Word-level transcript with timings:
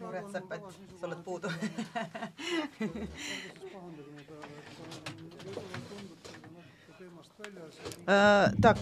Muretsepa, 0.00 0.56
et 0.56 0.62
sa 1.00 1.06
oled 1.06 1.22
puudu. 1.24 1.48
Так. 8.60 8.78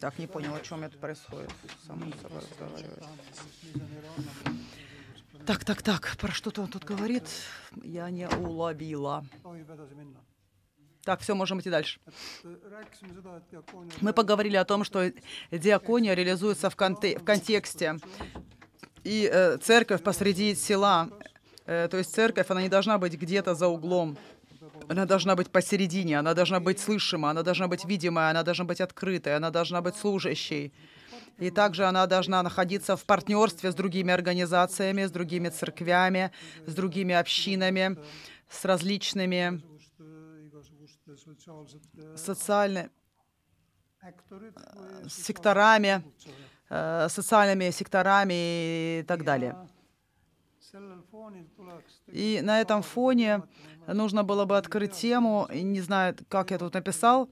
Так, 0.00 0.18
не 0.18 0.26
понял, 0.26 0.54
о 0.54 0.60
чем 0.60 0.84
это 0.84 0.96
происходит. 0.96 1.52
Самому 1.86 2.12
собой 2.22 2.40
разговаривает. 2.40 3.04
Так, 5.46 5.64
так, 5.64 5.82
так, 5.82 6.16
про 6.16 6.32
что-то 6.32 6.62
он 6.62 6.68
тут 6.68 6.84
говорит. 6.84 7.24
Я 7.82 8.10
не 8.10 8.28
уловила. 8.28 9.24
Так, 11.08 11.22
все, 11.22 11.34
можем 11.34 11.58
идти 11.58 11.70
дальше. 11.70 12.00
Мы 14.02 14.12
поговорили 14.12 14.56
о 14.56 14.64
том, 14.66 14.84
что 14.84 15.10
диакония 15.50 16.12
реализуется 16.12 16.68
в, 16.68 16.76
конте- 16.76 17.18
в 17.18 17.24
контексте. 17.24 17.96
И 19.04 19.26
э, 19.32 19.56
церковь 19.56 20.02
посреди 20.02 20.54
села, 20.54 21.08
э, 21.64 21.88
то 21.90 21.96
есть 21.96 22.12
церковь, 22.14 22.50
она 22.50 22.60
не 22.60 22.68
должна 22.68 22.98
быть 22.98 23.14
где-то 23.14 23.54
за 23.54 23.68
углом. 23.68 24.18
Она 24.86 25.06
должна 25.06 25.34
быть 25.34 25.48
посередине, 25.48 26.18
она 26.18 26.34
должна 26.34 26.60
быть 26.60 26.78
слышима, 26.78 27.30
она 27.30 27.42
должна 27.42 27.68
быть 27.68 27.86
видимая, 27.86 28.28
она 28.28 28.42
должна 28.42 28.66
быть 28.66 28.82
открытой, 28.82 29.34
она 29.34 29.50
должна 29.50 29.80
быть 29.80 29.96
служащей. 29.96 30.74
И 31.38 31.50
также 31.50 31.86
она 31.86 32.06
должна 32.06 32.42
находиться 32.42 32.98
в 32.98 33.04
партнерстве 33.06 33.72
с 33.72 33.74
другими 33.74 34.12
организациями, 34.12 35.06
с 35.06 35.10
другими 35.10 35.48
церквями, 35.48 36.32
с 36.66 36.74
другими 36.74 37.14
общинами, 37.14 37.96
с 38.50 38.66
различными 38.66 39.62
социальными 42.16 42.90
секторами, 45.08 46.02
э, 46.70 47.08
социальными 47.08 47.70
секторами 47.70 49.00
и 49.00 49.04
так 49.06 49.24
далее. 49.24 49.56
И 52.08 52.40
на 52.42 52.60
этом 52.60 52.82
фоне 52.82 53.42
нужно 53.86 54.22
было 54.22 54.44
бы 54.44 54.56
открыть 54.56 54.92
тему, 54.92 55.48
не 55.52 55.80
знаю, 55.80 56.16
как 56.28 56.50
я 56.50 56.58
тут 56.58 56.74
написал, 56.74 57.28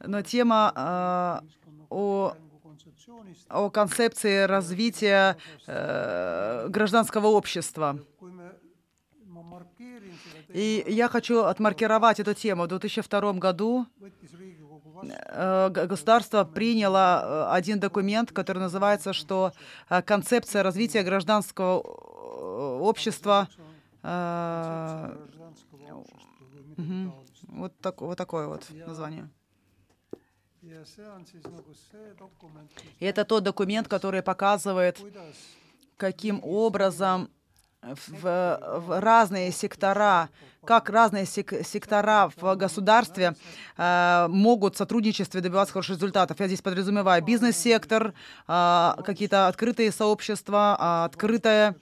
но 0.00 0.22
тема 0.22 0.72
э, 0.74 1.46
о, 1.90 2.34
о 3.48 3.70
концепции 3.70 4.44
развития 4.44 5.36
э, 5.66 6.68
гражданского 6.68 7.28
общества. 7.28 7.98
И 10.56 10.84
я 10.88 11.08
хочу 11.10 11.42
отмаркировать 11.42 12.18
эту 12.18 12.32
тему. 12.32 12.64
В 12.64 12.68
2002 12.68 13.32
году 13.34 13.86
э, 15.02 15.68
государство 15.68 16.44
приняло 16.44 17.50
э, 17.50 17.54
один 17.56 17.78
документ, 17.78 18.32
который 18.32 18.60
называется, 18.60 19.12
что 19.12 19.52
э, 19.90 20.00
концепция 20.00 20.62
развития 20.62 21.02
гражданского 21.02 21.80
общества 22.80 23.48
вот, 27.48 27.72
так, 27.82 28.00
вот 28.00 28.16
такое 28.16 28.46
вот 28.46 28.66
название. 28.86 29.28
И 32.98 33.04
это 33.04 33.24
тот 33.26 33.44
документ, 33.44 33.88
который 33.88 34.22
показывает, 34.22 34.98
каким 35.98 36.40
образом 36.42 37.28
в, 37.82 38.80
в 38.86 39.00
разные 39.00 39.52
сектора, 39.52 40.28
как 40.64 40.90
разные 40.90 41.26
сек 41.26 41.52
сектора 41.64 42.30
в 42.36 42.56
государстве 42.56 43.36
э, 43.76 44.26
могут 44.28 44.74
в 44.74 44.78
сотрудничестве 44.78 45.40
добиваться 45.40 45.72
хороших 45.72 45.96
результатов. 45.96 46.40
Я 46.40 46.46
здесь 46.48 46.62
подразумеваю 46.62 47.22
бизнес-сектор, 47.22 48.14
э, 48.48 48.92
какие-то 49.04 49.48
открытые 49.48 49.92
сообщества, 49.92 50.76
э, 50.78 51.04
открытое, 51.06 51.76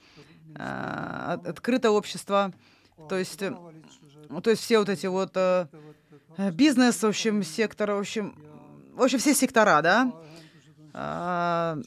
э, 0.55 1.37
открытое 1.45 1.89
общество. 1.89 2.53
То 3.09 3.17
есть, 3.17 3.41
э, 3.41 3.55
то 4.43 4.49
есть 4.49 4.61
все 4.61 4.79
вот 4.79 4.89
эти 4.89 5.07
вот 5.07 5.31
э, 5.35 5.67
бизнес, 6.51 7.01
в 7.01 7.07
общем, 7.07 7.43
сектор, 7.43 7.91
в 7.91 7.99
общем, 7.99 8.35
в 8.93 9.01
общем, 9.01 9.19
все 9.19 9.33
сектора, 9.33 9.81
да, 9.81 10.11
э, 10.93 11.81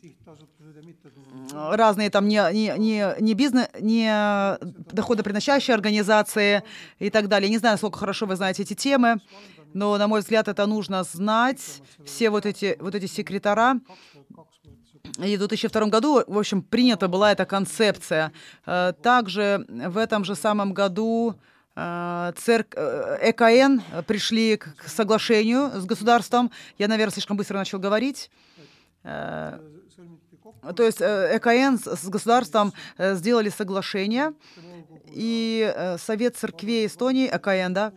разные 1.52 2.10
там 2.10 2.28
не, 2.28 2.40
не, 2.52 2.74
не, 2.78 3.14
не 3.20 3.34
бизнес, 3.34 3.68
не 3.80 4.58
доходоприносящие 4.92 5.74
организации 5.74 6.62
и 6.98 7.10
так 7.10 7.28
далее. 7.28 7.50
Не 7.50 7.58
знаю, 7.58 7.74
насколько 7.74 7.98
хорошо 7.98 8.26
вы 8.26 8.36
знаете 8.36 8.62
эти 8.62 8.74
темы, 8.74 9.20
но, 9.74 9.96
на 9.98 10.08
мой 10.08 10.20
взгляд, 10.20 10.48
это 10.48 10.66
нужно 10.66 11.02
знать. 11.04 11.82
Все 12.04 12.30
вот 12.30 12.46
эти, 12.46 12.76
вот 12.80 12.94
эти 12.94 13.06
секретара. 13.06 13.80
И 15.18 15.36
в 15.36 15.38
2002 15.38 15.86
году, 15.86 16.22
в 16.26 16.38
общем, 16.38 16.62
принята 16.62 17.08
была 17.08 17.32
эта 17.32 17.44
концепция. 17.44 18.32
Э, 18.66 18.92
также 19.02 19.64
в 19.68 19.96
этом 19.96 20.24
же 20.24 20.34
самом 20.34 20.74
году 20.74 21.34
э, 21.74 22.32
церк... 22.36 22.74
Э, 22.76 23.18
ЭКН 23.22 23.80
пришли 24.06 24.56
к 24.56 24.86
соглашению 24.86 25.70
с 25.80 25.84
государством. 25.86 26.50
Я, 26.78 26.88
наверное, 26.88 27.12
слишком 27.12 27.36
быстро 27.36 27.56
начал 27.56 27.78
говорить. 27.78 28.30
То 30.76 30.82
есть 30.82 31.00
э, 31.00 31.36
ЭКН 31.36 31.76
с 31.78 32.08
государством 32.08 32.72
э, 32.96 33.14
сделали 33.14 33.48
соглашение, 33.48 34.32
и 35.10 35.72
э, 35.74 35.98
Совет 35.98 36.36
церквей 36.36 36.86
Эстонии, 36.86 37.28
ЭКН, 37.32 37.72
да, 37.72 37.92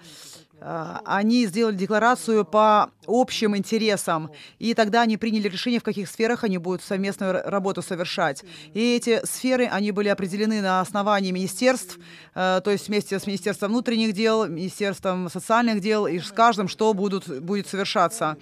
они 1.06 1.48
сделали 1.48 1.76
декларацию 1.76 2.46
по 2.46 2.92
общим 3.08 3.58
интересам, 3.58 4.30
и 4.60 4.76
тогда 4.76 5.02
они 5.02 5.18
приняли 5.18 5.48
решение, 5.48 5.80
в 5.80 5.84
каких 5.84 6.08
сферах 6.08 6.44
они 6.44 6.60
будут 6.60 6.84
совместную 6.84 7.42
работу 7.50 7.82
совершать. 7.82 8.44
И 8.76 8.96
эти 8.96 9.26
сферы, 9.26 9.66
они 9.66 9.92
были 9.92 10.10
определены 10.10 10.62
на 10.62 10.80
основании 10.80 11.32
министерств, 11.32 11.98
то 12.36 12.62
есть 12.68 12.90
вместе 12.90 13.18
с 13.18 13.26
Министерством 13.26 13.72
внутренних 13.72 14.14
дел, 14.14 14.48
Министерством 14.48 15.32
социальных 15.32 15.82
дел, 15.82 16.06
и 16.06 16.20
с 16.20 16.32
каждым, 16.32 16.68
что 16.68 16.94
будут, 16.94 17.28
будет 17.42 17.66
совершаться. 17.66 18.38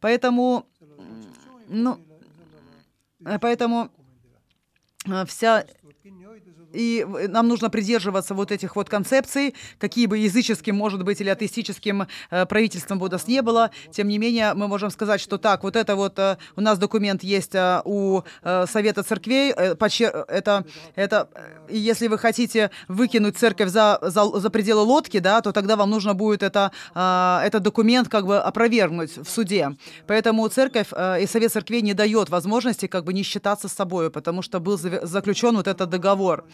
Поэтому, 0.00 0.66
ну, 1.68 1.98
Э, 1.98 2.13
поэтому 3.40 3.90
э, 5.06 5.24
вся 5.26 5.64
и 6.74 7.06
нам 7.28 7.48
нужно 7.48 7.70
придерживаться 7.70 8.34
вот 8.34 8.52
этих 8.52 8.76
вот 8.76 8.88
концепций, 8.88 9.54
какие 9.78 10.06
бы 10.06 10.18
языческим, 10.18 10.76
может 10.76 11.04
быть, 11.04 11.20
или 11.20 11.30
атеистическим 11.30 12.06
э, 12.30 12.46
правительством 12.46 12.98
бы 12.98 13.10
не 13.26 13.42
было. 13.42 13.70
Тем 13.90 14.08
не 14.08 14.18
менее, 14.18 14.54
мы 14.54 14.66
можем 14.66 14.90
сказать, 14.90 15.20
что 15.20 15.38
так, 15.38 15.62
вот 15.62 15.76
это 15.76 15.94
вот 15.94 16.18
э, 16.18 16.36
у 16.56 16.60
нас 16.60 16.78
документ 16.78 17.22
есть 17.22 17.54
э, 17.54 17.80
у 17.84 18.22
Совета 18.42 19.02
церквей. 19.02 19.52
Это, 19.52 20.64
это, 20.94 21.28
если 21.68 22.08
вы 22.08 22.18
хотите 22.18 22.70
выкинуть 22.88 23.36
церковь 23.36 23.70
за, 23.70 23.98
за, 24.02 24.24
за 24.24 24.50
пределы 24.50 24.82
лодки, 24.82 25.18
да, 25.20 25.40
то 25.40 25.52
тогда 25.52 25.76
вам 25.76 25.90
нужно 25.90 26.14
будет 26.14 26.42
это, 26.42 26.72
этот 26.94 27.62
документ 27.62 28.08
как 28.08 28.26
бы 28.26 28.38
опровергнуть 28.38 29.16
в 29.16 29.28
суде. 29.28 29.76
Поэтому 30.06 30.48
церковь 30.48 30.88
и 30.92 31.26
Совет 31.26 31.52
церквей 31.52 31.82
не 31.82 31.94
дает 31.94 32.30
возможности 32.30 32.86
как 32.86 33.04
бы 33.04 33.12
не 33.12 33.22
считаться 33.22 33.68
с 33.68 33.72
собой, 33.72 34.10
потому 34.10 34.42
что 34.42 34.60
был 34.60 34.78
заключен 34.78 35.56
вот 35.56 35.68
этот 35.68 35.90
договор. 35.90 36.44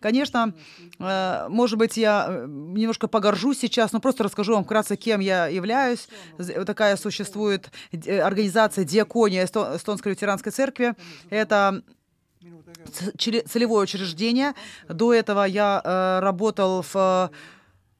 Конечно, 0.00 0.54
э, 1.00 1.46
может 1.48 1.76
быть, 1.76 1.96
я 1.96 2.26
э, 2.28 2.46
немножко 2.46 3.08
погоржусь 3.08 3.58
сейчас, 3.58 3.92
но 3.92 3.98
просто 3.98 4.22
расскажу 4.22 4.54
вам 4.54 4.64
вкратце, 4.64 4.96
кем 4.96 5.20
я 5.20 5.48
являюсь. 5.48 6.08
Такая 6.66 6.96
существует 6.96 7.70
э, 7.90 8.20
организация 8.20 8.84
«Диакония 8.84 9.44
Эстонской 9.44 10.10
лютеранской 10.10 10.52
церкви». 10.52 10.94
Это 11.30 11.82
целевое 13.18 13.82
учреждение. 13.82 14.54
До 14.88 15.12
этого 15.12 15.44
я 15.44 16.20
работал 16.22 16.84
в 16.92 17.30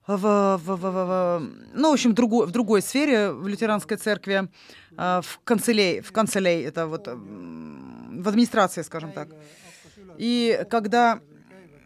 в, 0.07 0.17
в, 0.17 0.59
в, 0.65 0.77
в, 0.81 1.43
ну, 1.75 1.91
в 1.91 1.93
общем, 1.93 2.15
другой, 2.15 2.47
в 2.47 2.51
другой 2.51 2.81
сфере, 2.81 3.31
в 3.31 3.47
лютеранской 3.47 3.99
церкви, 3.99 4.49
в 4.97 5.41
канцелей, 5.45 6.01
в 6.01 6.13
канцелей, 6.13 6.65
это 6.65 6.87
вот 6.87 7.09
в 7.09 8.29
администрации, 8.29 8.81
скажем 8.81 9.13
так. 9.13 9.29
И 10.17 10.65
когда 10.71 11.21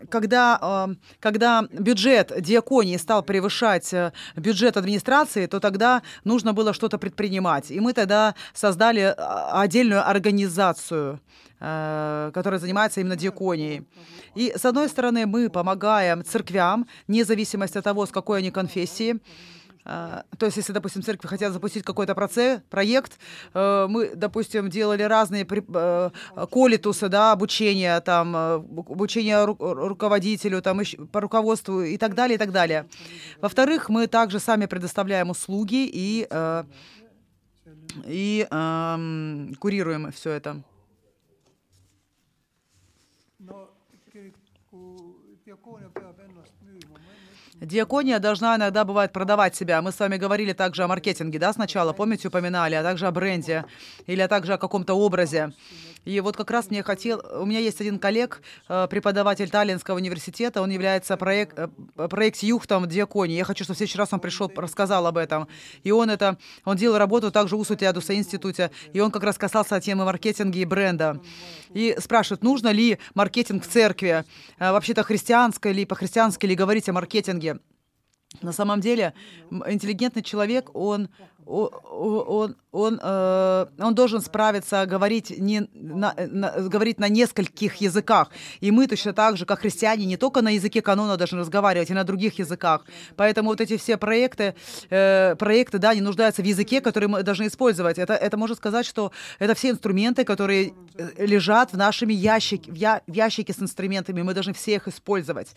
когда, 0.08 0.88
когда 1.20 1.62
бюджет 1.72 2.32
диаконии 2.40 2.96
стал 2.96 3.22
превышать 3.22 3.92
э, 3.92 4.12
бюджет 4.36 4.76
администрации, 4.76 5.46
то 5.46 5.60
тогда 5.60 6.02
нужно 6.24 6.52
было 6.52 6.72
что-то 6.72 6.98
предпринимать. 6.98 7.70
И 7.70 7.80
мы 7.80 7.92
тогда 7.92 8.34
создали 8.54 9.14
а, 9.16 9.62
отдельную 9.62 10.08
организацию, 10.08 11.20
э, 11.60 12.30
которая 12.34 12.60
занимается 12.60 13.00
именно 13.00 13.16
диаконией. 13.16 13.86
И, 14.34 14.52
с 14.56 14.64
одной 14.64 14.88
стороны, 14.88 15.26
мы 15.26 15.48
помогаем 15.50 16.24
церквям, 16.24 16.86
вне 17.08 17.24
зависимости 17.24 17.78
от 17.78 17.84
того, 17.84 18.06
с 18.06 18.10
какой 18.10 18.38
они 18.38 18.50
конфессии, 18.50 19.20
а, 19.84 20.24
то 20.38 20.46
есть, 20.46 20.56
если, 20.56 20.72
допустим, 20.72 21.02
церкви 21.02 21.26
хотят 21.26 21.52
запустить 21.52 21.82
какой-то 21.82 22.14
проект, 22.14 23.18
э, 23.54 23.86
мы, 23.88 24.14
допустим, 24.14 24.70
делали 24.70 25.02
разные 25.02 25.46
э, 25.48 26.10
колитусы, 26.50 27.08
да, 27.08 27.32
обучение, 27.32 28.00
там, 28.00 28.36
э, 28.36 28.54
обучение 28.54 29.44
руководителю, 29.44 30.62
там, 30.62 30.80
по 31.10 31.20
руководству 31.20 31.82
и 31.82 31.96
так 31.96 32.14
далее, 32.14 32.36
и 32.36 32.38
так 32.38 32.52
далее. 32.52 32.86
Во-вторых, 33.40 33.88
мы 33.88 34.06
также 34.06 34.38
сами 34.38 34.66
предоставляем 34.66 35.30
услуги 35.30 35.88
и 35.92 36.28
и 38.06 38.46
эм, 38.50 39.54
курируем 39.58 40.10
все 40.12 40.30
это. 40.30 40.62
Диакония 47.62 48.18
должна 48.18 48.56
иногда, 48.56 48.84
бывает, 48.84 49.12
продавать 49.12 49.54
себя. 49.54 49.80
Мы 49.82 49.92
с 49.92 50.00
вами 50.00 50.16
говорили 50.16 50.52
также 50.52 50.82
о 50.82 50.88
маркетинге, 50.88 51.38
да, 51.38 51.52
сначала, 51.52 51.92
помните, 51.92 52.26
упоминали, 52.26 52.74
а 52.74 52.82
также 52.82 53.06
о 53.06 53.12
бренде 53.12 53.64
или 54.06 54.20
а 54.20 54.26
также 54.26 54.54
о 54.54 54.58
каком-то 54.58 54.94
образе. 54.94 55.52
И 56.04 56.20
вот 56.20 56.36
как 56.36 56.50
раз 56.50 56.70
мне 56.70 56.82
хотел... 56.82 57.22
У 57.34 57.46
меня 57.46 57.60
есть 57.60 57.80
один 57.80 57.98
коллег, 57.98 58.42
э, 58.68 58.86
преподаватель 58.88 59.48
Таллинского 59.48 59.96
университета, 59.96 60.62
он 60.62 60.70
является 60.70 61.16
проект, 61.16 61.58
э, 61.58 61.68
проект 62.08 62.42
Юхтом 62.42 62.88
Диаконии. 62.88 63.36
Я 63.36 63.44
хочу, 63.44 63.64
чтобы 63.64 63.76
в 63.76 63.78
следующий 63.78 63.98
раз 63.98 64.12
он 64.12 64.20
пришел, 64.20 64.50
рассказал 64.54 65.06
об 65.06 65.16
этом. 65.16 65.48
И 65.84 65.92
он 65.92 66.10
это... 66.10 66.38
Он 66.64 66.76
делал 66.76 66.98
работу 66.98 67.30
также 67.30 67.56
в 67.56 67.60
Усутиадуса 67.60 68.14
институте, 68.14 68.70
и 68.92 69.00
он 69.00 69.10
как 69.10 69.22
раз 69.22 69.38
касался 69.38 69.80
темы 69.80 70.04
маркетинга 70.04 70.58
и 70.58 70.64
бренда. 70.64 71.20
И 71.72 71.96
спрашивает, 71.98 72.42
нужно 72.42 72.68
ли 72.68 72.98
маркетинг 73.14 73.64
в 73.64 73.68
церкви, 73.68 74.24
э, 74.58 74.72
вообще-то 74.72 75.04
христианской 75.04 75.72
или 75.72 75.84
по-христиански 75.84 76.46
ли 76.46 76.54
говорить 76.54 76.88
о 76.88 76.92
маркетинге. 76.92 77.58
На 78.40 78.52
самом 78.52 78.80
деле 78.80 79.12
интеллигентный 79.50 80.22
человек, 80.22 80.70
он 80.74 81.10
он, 81.46 82.56
он, 82.70 83.00
э, 83.02 83.66
он 83.78 83.94
должен 83.94 84.20
справиться, 84.20 84.86
говорить, 84.86 85.30
не, 85.38 85.68
на, 85.74 86.14
на, 86.16 86.50
говорить 86.68 86.98
на 86.98 87.08
нескольких 87.08 87.76
языках. 87.76 88.30
И 88.60 88.70
мы 88.70 88.86
точно 88.86 89.12
так 89.12 89.36
же, 89.36 89.44
как 89.44 89.60
христиане, 89.60 90.06
не 90.06 90.16
только 90.16 90.42
на 90.42 90.50
языке 90.50 90.82
канона 90.82 91.16
должны 91.16 91.40
разговаривать, 91.40 91.90
и 91.90 91.94
на 91.94 92.04
других 92.04 92.38
языках. 92.38 92.84
Поэтому 93.16 93.50
вот 93.50 93.60
эти 93.60 93.76
все 93.76 93.96
проекты, 93.96 94.54
э, 94.90 95.34
проекты 95.36 95.78
да, 95.78 95.90
они 95.90 96.00
нуждаются 96.00 96.42
в 96.42 96.46
языке, 96.46 96.80
который 96.80 97.08
мы 97.08 97.22
должны 97.22 97.46
использовать. 97.46 97.98
Это, 97.98 98.14
это 98.14 98.36
можно 98.36 98.56
сказать, 98.56 98.86
что 98.86 99.12
это 99.38 99.54
все 99.54 99.70
инструменты, 99.70 100.24
которые 100.24 100.72
э, 100.94 101.26
лежат 101.26 101.72
в 101.72 101.76
нашем 101.76 102.08
ящике, 102.08 102.70
в, 102.70 102.74
я, 102.74 103.02
в 103.06 103.12
ящике 103.12 103.52
с 103.52 103.60
инструментами. 103.60 104.22
Мы 104.22 104.34
должны 104.34 104.52
все 104.52 104.74
их 104.74 104.88
использовать. 104.88 105.48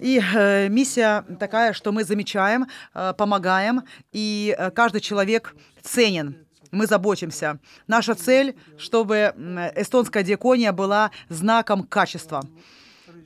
И 0.00 0.20
э, 0.20 0.68
миссия 0.68 1.24
такая, 1.38 1.72
что 1.72 1.92
мы 1.92 2.04
замечаем, 2.04 2.66
э, 2.94 3.12
помогаем, 3.14 3.82
и 4.12 4.54
э, 4.56 4.70
каждый 4.70 5.00
человек 5.00 5.54
ценен. 5.82 6.46
Мы 6.70 6.86
заботимся. 6.86 7.58
Наша 7.86 8.14
цель, 8.14 8.56
чтобы 8.76 9.34
эстонская 9.74 10.22
диакония 10.22 10.72
была 10.72 11.10
знаком 11.28 11.82
качества. 11.84 12.44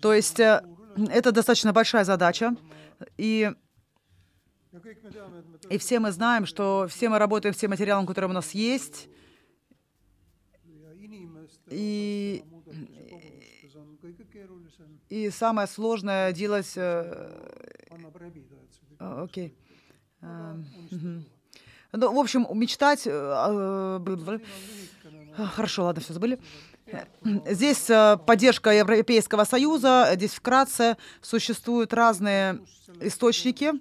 То 0.01 0.15
есть 0.15 0.41
э, 0.41 0.63
это 1.11 1.33
достаточно 1.33 1.73
большая 1.73 2.05
задача. 2.05 2.55
И, 3.19 3.51
и 5.69 5.79
все 5.79 5.99
мы 5.99 6.13
знаем, 6.13 6.47
что 6.47 6.87
все 6.89 7.09
мы 7.09 7.19
работаем 7.19 7.55
с 7.55 7.59
тем 7.59 7.71
материалом, 7.71 8.07
который 8.07 8.31
у 8.31 8.33
нас 8.33 8.53
есть. 8.53 9.09
И, 11.69 12.45
и 15.13 15.31
самое 15.31 15.69
сложное 15.69 16.33
делать... 16.33 16.73
Э, 16.77 17.31
а, 18.99 19.25
окей. 19.25 19.55
А, 20.23 20.57
ну, 21.93 22.15
в 22.15 22.19
общем, 22.19 22.47
мечтать... 22.55 23.07
Э, 23.07 23.11
а, 23.13 24.03
хорошо, 25.55 25.85
ладно, 25.85 26.01
все 26.01 26.15
забыли. 26.15 26.41
Здесь 27.47 27.91
э, 27.91 28.17
поддержка 28.27 28.71
Европейского 28.71 29.45
Союза. 29.45 30.13
Здесь 30.15 30.33
вкратце 30.33 30.97
существуют 31.21 31.93
разные 31.93 32.61
источники 33.01 33.73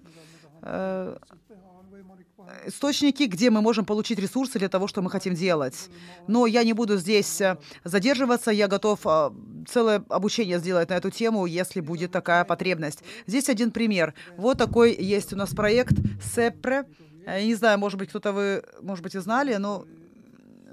источники, 2.65 3.23
где 3.23 3.49
мы 3.49 3.61
можем 3.61 3.85
получить 3.85 4.19
ресурсы 4.19 4.59
для 4.59 4.69
того, 4.69 4.87
что 4.87 5.01
мы 5.01 5.09
хотим 5.09 5.33
делать. 5.33 5.89
Но 6.27 6.45
я 6.45 6.63
не 6.63 6.73
буду 6.73 6.97
здесь 6.97 7.41
э, 7.41 7.57
задерживаться, 7.83 8.51
я 8.51 8.67
готов 8.67 8.99
э, 9.05 9.31
целое 9.67 10.03
обучение 10.09 10.59
сделать 10.59 10.89
на 10.89 10.93
эту 10.95 11.11
тему, 11.11 11.45
если 11.45 11.81
будет 11.81 12.11
такая 12.11 12.43
потребность. 12.45 13.03
Здесь 13.27 13.49
один 13.49 13.71
пример. 13.71 14.13
Вот 14.37 14.57
такой 14.57 14.95
есть 14.95 15.33
у 15.33 15.35
нас 15.35 15.51
проект 15.51 15.93
СЭПРЕ. 16.33 16.85
Я 17.25 17.45
не 17.45 17.55
знаю, 17.55 17.79
может 17.79 17.99
быть, 17.99 18.09
кто-то 18.09 18.31
вы, 18.31 18.63
может 18.81 19.03
быть, 19.03 19.15
и 19.15 19.19
знали, 19.19 19.55
но 19.55 19.85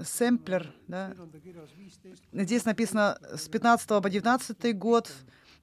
сэмплер, 0.05 0.73
да. 0.87 1.15
Здесь 2.33 2.65
написано 2.65 3.19
с 3.35 3.49
15 3.49 3.89
по 3.89 4.11
19 4.11 4.79
год. 4.79 5.11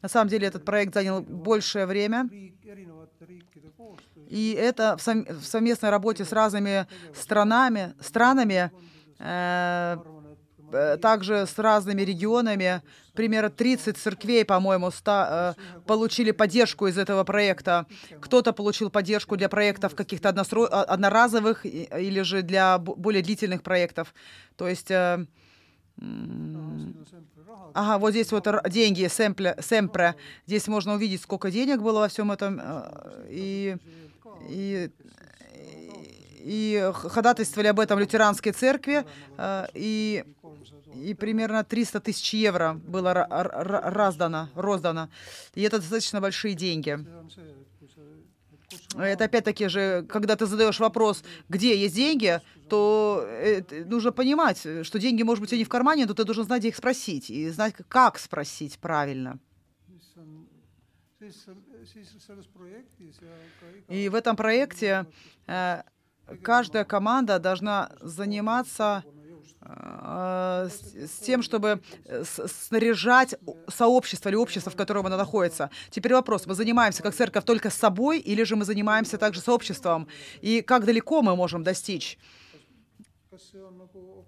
На 0.02 0.10
самом 0.10 0.30
деле 0.30 0.48
этот 0.48 0.66
проект 0.66 0.94
занял 0.94 1.22
большее 1.22 1.86
время. 1.86 2.30
И 4.30 4.52
это 4.60 4.98
в, 4.98 5.02
сов 5.02 5.28
в 5.28 5.46
совместной 5.46 5.90
работе 5.90 6.26
с 6.26 6.32
разными 6.32 6.88
странами, 7.14 7.94
странами, 8.00 8.72
э, 9.20 9.98
э 10.72 10.98
также 10.98 11.46
с 11.46 11.58
разными 11.60 12.02
регионами, 12.02 12.82
примерно 13.14 13.50
30 13.50 13.98
церквей, 13.98 14.44
по-моему, 14.46 14.92
э, 15.06 15.54
получили 15.86 16.32
поддержку 16.32 16.88
из 16.88 16.98
этого 16.98 17.24
проекта. 17.24 17.86
Кто-то 18.20 18.52
получил 18.54 18.90
поддержку 18.90 19.38
для 19.38 19.50
проектов 19.50 19.96
каких-то 19.96 20.30
одноразовых 20.30 21.66
или 21.66 22.22
же 22.22 22.42
для 22.42 22.78
более 22.78 23.24
длительных 23.24 23.64
проектов. 23.64 24.14
То 24.56 24.68
есть... 24.68 24.92
Э, 24.92 25.26
Ага, 27.74 27.98
вот 27.98 28.12
здесь 28.12 28.32
вот 28.32 28.48
деньги, 28.70 29.08
сэмпле, 29.08 29.56
сэмпре. 29.60 30.16
Здесь 30.46 30.68
можно 30.68 30.94
увидеть, 30.94 31.22
сколько 31.22 31.52
денег 31.52 31.82
было 31.82 32.00
во 32.00 32.08
всем 32.08 32.32
этом. 32.32 32.60
Э, 32.62 33.28
и 33.30 33.78
и, 34.50 34.90
и 36.40 36.92
ходатайствовали 36.94 37.68
об 37.68 37.80
этом 37.80 38.00
лютеранской 38.00 38.52
церкви, 38.52 39.06
э, 39.38 39.68
и, 39.74 40.24
и 40.94 41.14
примерно 41.14 41.64
300 41.64 42.00
тысяч 42.00 42.34
евро 42.34 42.74
было 42.74 43.14
раздано, 43.14 44.50
роздано. 44.56 45.10
И 45.54 45.62
это 45.62 45.80
достаточно 45.80 46.22
большие 46.22 46.54
деньги. 46.56 47.00
Это 48.98 49.26
опять-таки 49.26 49.68
же, 49.68 50.06
когда 50.08 50.36
ты 50.36 50.46
задаешь 50.46 50.80
вопрос, 50.80 51.24
где 51.50 51.78
есть 51.78 51.96
деньги, 51.96 52.42
то 52.70 53.28
нужно 53.86 54.12
понимать, 54.12 54.66
что 54.84 55.00
деньги, 55.00 55.24
может 55.24 55.42
быть, 55.42 55.54
и 55.54 55.58
не 55.58 55.66
в 55.66 55.70
кармане, 55.70 56.06
но 56.06 56.14
ты 56.14 56.24
должен 56.24 56.46
знать, 56.46 56.62
где 56.62 56.70
их 56.70 56.76
спросить, 56.76 57.30
и 57.30 57.50
знать, 57.50 57.76
как 57.88 58.18
спросить 58.18 58.80
правильно. 58.80 59.40
И 63.88 64.10
в 64.10 64.16
этом 64.16 64.36
проекте 64.36 65.06
э, 65.48 65.84
каждая 66.42 66.86
команда 66.86 67.40
должна 67.40 67.92
заниматься 68.02 69.04
э, 69.62 70.70
с 70.70 71.20
тем, 71.20 71.42
чтобы 71.42 71.82
снаряжать 72.24 73.36
сообщество 73.68 74.30
или 74.30 74.36
общество, 74.36 74.72
в 74.72 74.76
котором 74.76 75.06
оно 75.06 75.18
находится. 75.18 75.70
Теперь 75.90 76.14
вопрос, 76.14 76.46
мы 76.46 76.56
занимаемся 76.56 77.04
как 77.04 77.16
церковь 77.16 77.46
только 77.46 77.70
с 77.70 77.76
собой 77.76 78.20
или 78.20 78.44
же 78.44 78.56
мы 78.56 78.66
занимаемся 78.66 79.18
также 79.18 79.42
сообществом? 79.42 80.08
И 80.42 80.62
как 80.62 80.86
далеко 80.86 81.22
мы 81.22 81.36
можем 81.36 81.64
достичь? 81.64 82.18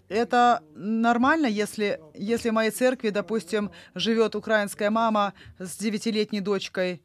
Это 0.10 0.64
нормально, 0.76 1.48
если, 1.48 2.00
если 2.14 2.50
в 2.50 2.54
моей 2.54 2.72
церкви, 2.72 3.10
допустим, 3.10 3.72
живет 3.96 4.36
украинская 4.36 4.90
мама 4.90 5.34
с 5.60 5.78
девятилетней 5.78 6.42
дочкой, 6.42 7.02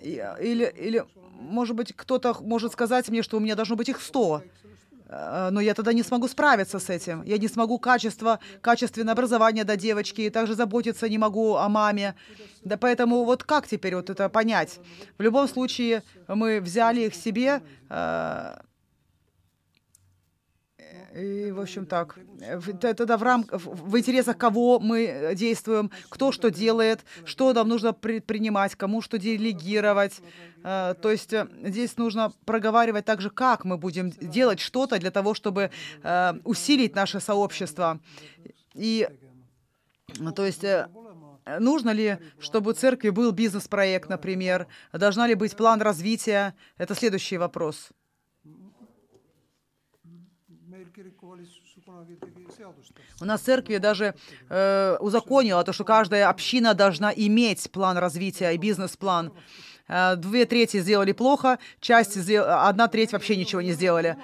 или, 0.00 0.72
или, 0.76 1.04
может 1.40 1.76
быть, 1.76 1.94
кто-то 1.94 2.36
может 2.40 2.72
сказать 2.72 3.08
мне, 3.08 3.22
что 3.22 3.36
у 3.36 3.40
меня 3.40 3.54
должно 3.54 3.76
быть 3.76 3.88
их 3.88 4.00
сто, 4.00 4.42
э, 5.08 5.48
но 5.50 5.60
я 5.60 5.74
тогда 5.74 5.92
не 5.92 6.02
смогу 6.02 6.28
справиться 6.28 6.78
с 6.78 6.90
этим. 6.90 7.22
Я 7.22 7.38
не 7.38 7.48
смогу 7.48 7.78
качество, 7.78 8.38
качественное 8.60 9.12
образование 9.12 9.64
до 9.64 9.76
девочки, 9.76 10.22
и 10.22 10.30
также 10.30 10.54
заботиться 10.54 11.08
не 11.08 11.18
могу 11.18 11.56
о 11.56 11.68
маме. 11.68 12.14
Да 12.64 12.76
поэтому 12.76 13.24
вот 13.24 13.44
как 13.44 13.66
теперь 13.66 13.94
вот 13.94 14.10
это 14.10 14.28
понять? 14.28 14.80
В 15.18 15.22
любом 15.22 15.48
случае, 15.48 16.02
мы 16.28 16.60
взяли 16.60 17.02
их 17.02 17.14
себе, 17.14 17.62
э, 17.90 18.54
и, 21.14 21.50
в 21.50 21.60
общем, 21.60 21.86
так. 21.86 22.18
Тогда 22.80 23.16
в, 23.16 23.22
рам... 23.22 23.44
в 23.50 23.98
интересах 23.98 24.38
кого 24.38 24.80
мы 24.80 25.32
действуем, 25.34 25.90
кто 26.08 26.32
что 26.32 26.50
делает, 26.50 27.04
что 27.24 27.52
нам 27.52 27.68
нужно 27.68 27.92
предпринимать, 27.92 28.74
кому 28.74 29.02
что 29.02 29.18
делегировать. 29.18 30.20
Э, 30.64 30.94
то 31.00 31.10
есть 31.10 31.32
э, 31.32 31.46
здесь 31.64 31.96
нужно 31.98 32.32
проговаривать 32.44 33.04
также, 33.04 33.30
как 33.30 33.64
мы 33.64 33.76
будем 33.76 34.10
делать 34.10 34.60
что-то 34.60 34.98
для 34.98 35.10
того, 35.10 35.34
чтобы 35.34 35.70
э, 36.02 36.32
усилить 36.44 36.94
наше 36.94 37.20
сообщество. 37.20 38.00
И, 38.74 39.06
то 40.34 40.46
есть, 40.46 40.64
нужно 41.58 41.90
ли, 41.90 42.18
чтобы 42.38 42.70
у 42.70 42.74
церкви 42.74 43.10
был 43.10 43.32
бизнес-проект, 43.32 44.08
например? 44.08 44.66
Должна 44.92 45.26
ли 45.26 45.34
быть 45.34 45.54
план 45.56 45.82
развития? 45.82 46.54
Это 46.78 46.94
следующий 46.94 47.36
вопрос. 47.36 47.90
У 53.20 53.24
нас 53.24 53.40
церкви 53.40 53.78
даже 53.78 54.14
э, 54.48 54.96
узаконила 55.00 55.64
то, 55.64 55.72
что 55.72 55.84
каждая 55.84 56.28
община 56.28 56.74
должна 56.74 57.12
иметь 57.12 57.70
план 57.70 57.98
развития 57.98 58.50
и 58.50 58.58
бизнес-план. 58.58 59.32
Э, 59.88 60.16
две 60.16 60.44
трети 60.46 60.80
сделали 60.80 61.12
плохо, 61.12 61.58
часть, 61.80 62.16
одна 62.30 62.88
треть 62.88 63.12
вообще 63.12 63.36
ничего 63.36 63.60
не 63.62 63.72
сделали. 63.72 64.16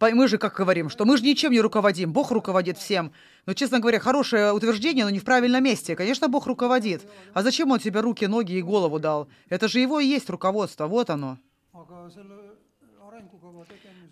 Мы 0.00 0.26
же 0.26 0.38
как 0.38 0.54
говорим, 0.54 0.90
что 0.90 1.04
мы 1.04 1.16
же 1.16 1.22
ничем 1.22 1.52
не 1.52 1.60
руководим, 1.60 2.12
Бог 2.12 2.32
руководит 2.32 2.78
всем. 2.78 3.12
Но, 3.46 3.54
честно 3.54 3.78
говоря, 3.78 4.00
хорошее 4.00 4.52
утверждение, 4.52 5.04
но 5.04 5.10
не 5.10 5.20
в 5.20 5.24
правильном 5.24 5.62
месте. 5.62 5.94
Конечно, 5.94 6.28
Бог 6.28 6.46
руководит. 6.46 7.08
А 7.32 7.42
зачем 7.42 7.70
Он 7.70 7.78
тебе 7.78 8.00
руки, 8.00 8.26
ноги 8.26 8.54
и 8.54 8.62
голову 8.62 8.98
дал? 8.98 9.28
Это 9.48 9.68
же 9.68 9.78
Его 9.78 10.00
и 10.00 10.06
есть 10.06 10.28
руководство, 10.30 10.86
вот 10.86 11.10
оно. 11.10 11.38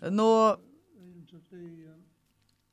Но 0.09 0.59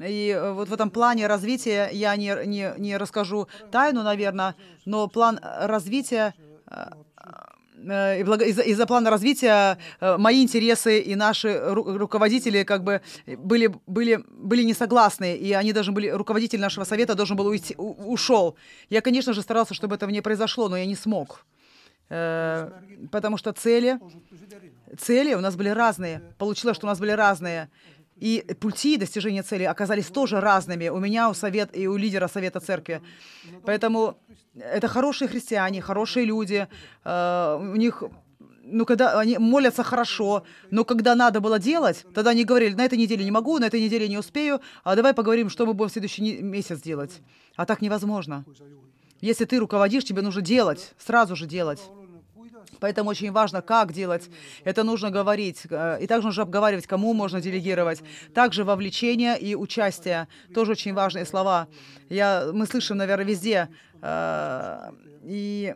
и 0.01 0.31
э, 0.31 0.53
вот 0.53 0.69
в 0.69 0.73
этом 0.73 0.91
плане 0.91 1.27
развития 1.27 1.91
я 1.93 2.17
не, 2.17 2.35
не, 2.47 2.73
не 2.79 2.97
расскажу 2.97 3.49
тайну, 3.71 4.03
наверное, 4.03 4.55
но 4.85 5.09
план 5.09 5.39
развития 5.43 6.35
э, 6.67 6.91
э, 7.87 8.21
из-за 8.21 8.63
из 8.63 8.87
плана 8.87 9.11
развития 9.11 9.79
мои 10.01 10.43
интересы 10.43 11.01
и 11.01 11.15
наши 11.15 11.59
руководители 11.59 12.63
как 12.63 12.85
бы 12.85 13.01
были, 13.27 13.75
были, 13.87 14.23
были 14.29 14.63
не 14.65 14.75
согласны, 14.75 15.35
и 15.35 15.53
они 15.53 15.73
должны 15.73 15.93
были, 15.93 16.09
руководитель 16.09 16.61
нашего 16.61 16.85
совета 16.85 17.15
должен 17.15 17.37
был 17.39 17.47
уйти, 17.47 17.75
ушел. 17.77 18.57
Я, 18.91 19.01
конечно 19.01 19.33
же, 19.33 19.41
старался, 19.41 19.73
чтобы 19.73 19.95
этого 19.95 20.11
не 20.11 20.21
произошло, 20.21 20.69
но 20.69 20.77
я 20.77 20.85
не 20.85 20.95
смог. 20.95 21.47
Потому 22.09 23.39
что 23.39 23.53
цели, 23.53 23.99
цели 24.99 25.33
у 25.33 25.41
нас 25.41 25.57
были 25.57 25.71
разные. 25.71 26.21
Получилось, 26.37 26.77
что 26.77 26.87
у 26.87 26.91
нас 26.91 26.99
были 26.99 27.13
разные. 27.13 27.71
И 28.21 28.45
пути 28.61 28.97
достижения 28.97 29.43
цели 29.43 29.65
оказались 29.65 30.07
тоже 30.07 30.41
разными 30.41 30.89
у 30.89 30.99
меня, 30.99 31.31
у 31.31 31.35
совет 31.35 31.77
и 31.77 31.89
у 31.89 31.97
лидера 31.97 32.29
совета 32.29 32.61
церкви. 32.61 33.01
Поэтому 33.65 34.19
это 34.55 34.89
хорошие 34.89 35.29
христиане, 35.29 35.81
хорошие 35.81 36.27
люди. 36.27 36.69
Э, 37.05 37.59
у 37.59 37.77
них 37.77 38.03
ну, 38.63 38.85
когда 38.85 39.19
они 39.19 39.39
молятся 39.39 39.83
хорошо, 39.83 40.45
но 40.71 40.85
когда 40.85 41.15
надо 41.15 41.41
было 41.41 41.59
делать, 41.59 42.05
тогда 42.15 42.31
они 42.31 42.45
говорили, 42.45 42.75
на 42.75 42.85
этой 42.85 42.99
неделе 42.99 43.25
не 43.25 43.31
могу, 43.31 43.59
на 43.59 43.65
этой 43.65 43.81
неделе 43.81 44.09
не 44.09 44.19
успею, 44.19 44.61
а 44.85 44.95
давай 44.95 45.13
поговорим, 45.13 45.51
что 45.51 45.67
мы 45.67 45.75
будем 45.75 45.89
в 45.89 45.93
следующий 45.93 46.43
месяц 46.43 46.81
делать. 46.81 47.21
А 47.57 47.67
так 47.67 47.83
невозможно. 47.83 48.45
Если 49.21 49.45
ты 49.45 49.59
руководишь, 49.59 50.05
тебе 50.05 50.23
нужно 50.23 50.41
делать, 50.41 50.93
сразу 50.99 51.37
же 51.37 51.47
делать. 51.47 51.81
Поэтому 52.81 53.11
очень 53.11 53.33
важно, 53.33 53.63
как 53.63 53.93
делать. 53.93 54.31
Это 54.65 54.85
нужно 54.85 55.11
говорить. 55.11 55.67
Э, 55.71 55.99
и 56.01 56.07
также 56.07 56.27
нужно 56.27 56.43
обговаривать, 56.43 56.87
кому 56.87 57.13
можно 57.13 57.41
делегировать. 57.41 58.03
Также 58.35 58.65
вовлечение 58.65 59.39
и 59.39 59.55
участие. 59.55 60.29
Тоже 60.55 60.73
очень 60.73 60.95
важные 60.95 61.27
слова. 61.27 61.69
Я, 62.09 62.51
мы 62.53 62.67
слышим, 62.67 62.97
наверное, 62.97 63.27
везде. 63.27 63.69
Э, 64.03 64.91
и 65.25 65.75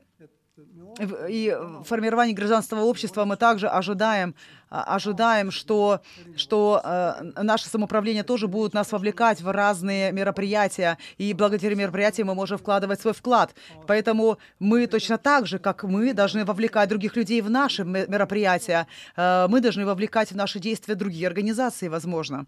и 1.28 1.56
формирование 1.84 2.34
гражданского 2.34 2.82
общества 2.82 3.24
мы 3.24 3.36
также 3.36 3.68
ожидаем, 3.68 4.34
ожидаем, 4.82 5.50
что, 5.50 6.00
что 6.36 6.80
э, 6.82 7.42
наше 7.42 7.68
самоуправление 7.68 8.22
тоже 8.22 8.48
будет 8.48 8.74
нас 8.74 8.92
вовлекать 8.92 9.40
в 9.40 9.50
разные 9.50 10.12
мероприятия, 10.12 10.98
и 11.18 11.32
благодаря 11.32 11.74
мероприятиям 11.76 12.28
мы 12.28 12.34
можем 12.34 12.58
вкладывать 12.58 13.00
свой 13.00 13.14
вклад. 13.14 13.54
Поэтому 13.86 14.38
мы 14.58 14.86
точно 14.86 15.18
так 15.18 15.46
же, 15.46 15.58
как 15.58 15.84
мы, 15.84 16.12
должны 16.12 16.44
вовлекать 16.44 16.88
других 16.88 17.16
людей 17.16 17.40
в 17.40 17.50
наши 17.50 17.84
мероприятия. 17.84 18.86
Э, 19.16 19.46
мы 19.48 19.60
должны 19.60 19.86
вовлекать 19.86 20.32
в 20.32 20.36
наши 20.36 20.58
действия 20.58 20.94
другие 20.94 21.26
организации, 21.26 21.88
возможно. 21.88 22.46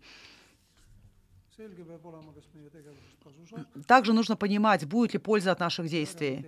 Также 3.86 4.12
нужно 4.12 4.36
понимать, 4.36 4.84
будет 4.86 5.14
ли 5.14 5.18
польза 5.18 5.52
от 5.52 5.60
наших 5.60 5.88
действий. 5.88 6.44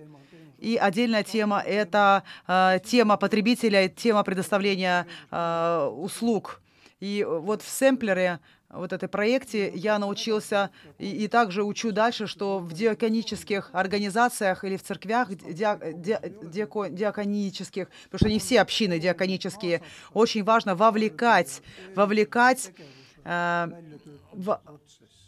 И 0.59 0.75
отдельная 0.75 1.23
тема— 1.23 1.61
это 1.65 2.23
э, 2.47 2.79
тема 2.83 3.17
потребителя, 3.17 3.87
тема 3.87 4.23
предоставления 4.23 5.07
э, 5.31 5.89
услуг. 5.97 6.61
И 6.99 7.25
вот 7.27 7.61
в 7.61 7.69
сэмплере 7.69 8.39
вот 8.69 8.93
этой 8.93 9.09
проекте 9.09 9.71
я 9.73 9.97
научился 9.97 10.69
и, 10.99 11.23
и 11.23 11.27
также 11.27 11.63
учу 11.63 11.91
дальше, 11.91 12.27
что 12.27 12.59
в 12.59 12.73
диаконических 12.73 13.69
организациях 13.73 14.63
или 14.63 14.77
в 14.77 14.83
церквях 14.83 15.33
диак, 15.33 16.01
ди, 16.01 16.17
диако, 16.43 16.89
диаконических, 16.89 17.87
потому 18.03 18.19
что 18.19 18.29
не 18.29 18.39
все 18.39 18.61
общины 18.61 18.99
диаконические, 18.99 19.81
очень 20.13 20.43
важно 20.43 20.75
вовлекать, 20.75 21.61
вовлекать 21.95 22.71
э, 23.23 23.67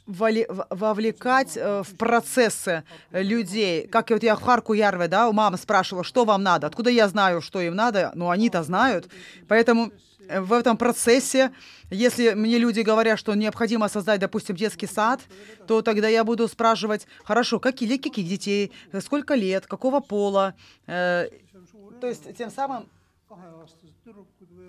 вовлекать 0.07 1.55
э, 1.55 1.83
в 1.83 1.95
процессы 1.95 2.83
людей. 3.11 3.87
Как 3.87 4.09
вот 4.09 4.23
я 4.23 4.35
Харку 4.35 4.73
Ярве, 4.73 5.07
да, 5.07 5.29
у 5.29 5.33
мамы 5.33 5.57
спрашивала, 5.57 6.03
что 6.03 6.25
вам 6.25 6.43
надо. 6.43 6.67
Откуда 6.67 6.89
я 6.89 7.07
знаю, 7.07 7.41
что 7.41 7.61
им 7.61 7.75
надо? 7.75 8.11
Ну, 8.15 8.29
они-то 8.29 8.63
знают. 8.63 9.07
Поэтому 9.47 9.91
э, 10.27 10.41
в 10.41 10.53
этом 10.53 10.77
процессе, 10.77 11.51
если 11.89 12.33
мне 12.33 12.57
люди 12.57 12.81
говорят, 12.81 13.19
что 13.19 13.33
необходимо 13.35 13.87
создать, 13.89 14.19
допустим, 14.19 14.55
детский 14.55 14.87
сад, 14.87 15.21
то 15.67 15.81
тогда 15.81 16.07
я 16.07 16.23
буду 16.23 16.47
спрашивать, 16.47 17.07
хорошо, 17.23 17.59
какие, 17.59 17.97
каких 17.97 18.27
детей, 18.27 18.71
сколько 18.99 19.35
лет, 19.35 19.65
какого 19.67 19.99
пола. 19.99 20.55
Э, 20.87 21.27
то 21.99 22.07
есть 22.07 22.35
тем 22.35 22.49
самым 22.49 22.87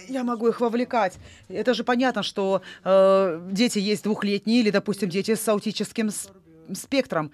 я 0.09 0.25
могу 0.25 0.49
их 0.49 0.61
вовлекать. 0.61 1.19
Это 1.49 1.75
же 1.75 1.85
понятно, 1.85 2.23
что 2.23 2.63
э, 2.85 3.49
дети 3.51 3.79
есть 3.79 4.05
двухлетние 4.05 4.61
или, 4.61 4.71
допустим, 4.71 5.09
дети 5.09 5.35
с 5.35 5.49
аутическим 5.49 6.11
спектром. 6.75 7.31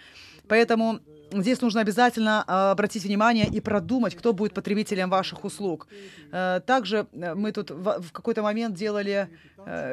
Поэтому 0.49 1.01
здесь 1.33 1.61
нужно 1.61 1.81
обязательно 1.81 2.45
э, 2.47 2.53
обратить 2.71 3.05
внимание 3.05 3.47
и 3.47 3.61
продумать, 3.61 4.15
кто 4.15 4.33
будет 4.33 4.55
потребителем 4.55 5.11
ваших 5.11 5.45
услуг. 5.45 5.87
Э, 6.33 6.61
также 6.65 7.07
э, 7.13 7.35
мы 7.35 7.53
тут 7.53 7.71
в, 7.71 8.11
какой-то 8.13 8.43
момент 8.43 8.75
делали 8.75 9.29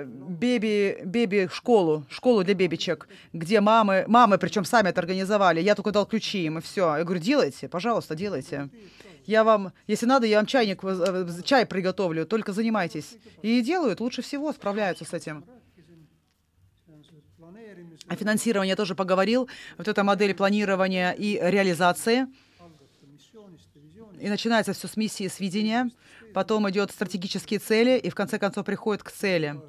беби, 0.06 1.00
беби 1.04 1.50
школу, 1.51 2.06
школу 2.10 2.44
для 2.46 2.54
бебичек, 2.54 3.10
где 3.34 3.60
мамы, 3.60 4.06
мамы 4.08 4.38
причем 4.38 4.63
сами 4.63 4.89
это 4.89 5.01
организовали. 5.01 5.60
Я 5.60 5.75
только 5.75 5.92
дал 5.92 6.06
ключи 6.06 6.46
им 6.46 6.60
и 6.60 6.62
все. 6.62 6.96
Я 6.96 7.04
говорю, 7.04 7.20
делайте, 7.20 7.68
пожалуйста, 7.68 8.15
делайте. 8.15 8.70
Я 9.25 9.44
вам, 9.44 9.74
если 9.88 10.05
надо, 10.05 10.27
я 10.27 10.38
вам 10.38 10.46
чайник, 10.46 10.84
э, 10.84 11.41
чай 11.44 11.65
приготовлю, 11.65 12.25
только 12.25 12.53
занимайтесь. 12.53 13.17
И 13.41 13.62
делают, 13.62 14.00
лучше 14.00 14.22
всего 14.22 14.53
справляются 14.53 15.05
с 15.05 15.13
этим. 15.13 15.44
О 18.08 18.15
финансировании 18.15 18.70
я 18.70 18.75
тоже 18.75 18.94
поговорил. 18.94 19.50
Вот 19.77 19.88
эта 19.88 20.03
модель 20.03 20.36
планирования 20.36 21.12
и 21.12 21.39
реализации. 21.41 22.27
И 24.20 24.29
начинается 24.29 24.74
все 24.74 24.88
с 24.88 24.96
миссии, 24.96 25.27
с 25.27 25.39
видения. 25.39 25.89
Потом 26.34 26.70
идет 26.70 26.91
стратегические 26.91 27.60
цели, 27.60 27.98
и 27.98 28.10
в 28.10 28.15
конце 28.15 28.38
концов 28.38 28.65
приходит 28.65 29.03
к 29.03 29.12
цели. 29.12 29.60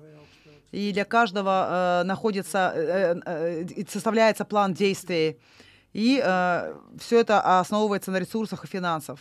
И 0.73 0.93
для 0.93 1.05
каждого 1.05 2.01
э, 2.03 2.05
находится, 2.05 2.73
э, 2.75 3.21
э, 3.25 3.85
составляется 3.89 4.45
план 4.45 4.75
действий. 4.75 5.39
И 5.93 6.21
э, 6.23 6.75
все 6.99 7.21
это 7.21 7.61
основывается 7.61 8.11
на 8.11 8.19
ресурсах 8.19 8.65
и 8.65 8.67
финансах. 8.67 9.21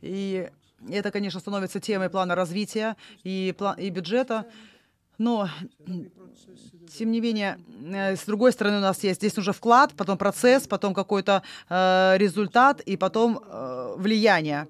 И 0.00 0.50
это, 0.88 1.10
конечно, 1.10 1.40
становится 1.40 1.80
темой 1.80 2.08
плана 2.08 2.34
развития 2.34 2.96
и, 3.24 3.54
план, 3.56 3.78
и 3.78 3.90
бюджета. 3.90 4.46
Но, 5.18 5.50
тем 6.96 7.10
не 7.12 7.20
менее, 7.20 7.58
э, 7.84 8.16
с 8.16 8.24
другой 8.24 8.52
стороны 8.52 8.78
у 8.78 8.80
нас 8.80 9.04
есть 9.04 9.20
здесь 9.20 9.36
уже 9.36 9.52
вклад, 9.52 9.92
потом 9.94 10.16
процесс, 10.16 10.66
потом 10.66 10.94
какой-то 10.94 11.42
э, 11.68 12.14
результат 12.16 12.80
и 12.80 12.96
потом 12.96 13.38
э, 13.44 13.94
влияние 13.98 14.66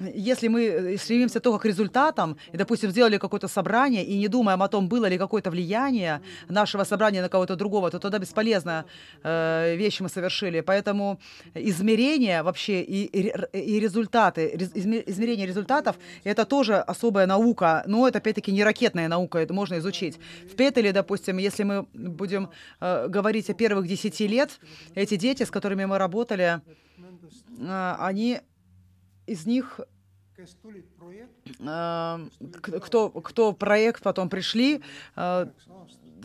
если 0.00 0.48
мы 0.48 0.64
э, 0.64 0.96
стремимся 0.98 1.40
только 1.40 1.58
к 1.58 1.64
результатам, 1.64 2.36
и, 2.52 2.56
допустим, 2.56 2.90
сделали 2.90 3.18
какое-то 3.18 3.48
собрание, 3.48 4.04
и 4.04 4.18
не 4.18 4.28
думаем 4.28 4.62
о 4.62 4.68
том, 4.68 4.88
было 4.88 5.06
ли 5.06 5.18
какое-то 5.18 5.50
влияние 5.50 6.20
нашего 6.48 6.84
собрания 6.84 7.22
на 7.22 7.28
кого-то 7.28 7.56
другого, 7.56 7.90
то 7.90 7.98
тогда 7.98 8.18
бесполезно 8.18 8.84
э, 9.22 9.76
вещи 9.76 10.02
мы 10.02 10.08
совершили. 10.08 10.60
Поэтому 10.60 11.18
измерение 11.54 12.42
вообще 12.42 12.82
и, 12.82 13.04
и, 13.04 13.32
и 13.52 13.80
результаты, 13.80 14.70
измерение 15.06 15.46
результатов— 15.46 15.96
это 16.24 16.44
тоже 16.44 16.76
особая 16.76 17.26
наука, 17.26 17.82
но 17.86 18.08
это, 18.08 18.18
опять-таки, 18.18 18.52
не 18.52 18.64
ракетная 18.64 19.08
наука, 19.08 19.38
это 19.38 19.54
можно 19.54 19.78
изучить. 19.78 20.18
В 20.50 20.56
Петеле, 20.56 20.92
допустим, 20.92 21.38
если 21.38 21.64
мы 21.64 21.86
будем 21.92 22.50
э, 22.80 23.08
говорить 23.08 23.50
о 23.50 23.54
первых 23.54 23.86
десяти 23.86 24.26
лет, 24.26 24.60
эти 24.94 25.16
дети, 25.16 25.42
с 25.42 25.50
которыми 25.50 25.84
мы 25.84 25.98
работали, 25.98 26.60
э, 27.58 27.94
они 27.98 28.40
из 29.26 29.46
них 29.46 29.80
э, 31.60 32.18
кто, 32.62 33.10
кто 33.10 33.52
проект 33.52 34.02
потом 34.02 34.28
пришли, 34.28 34.82
э, 35.16 35.46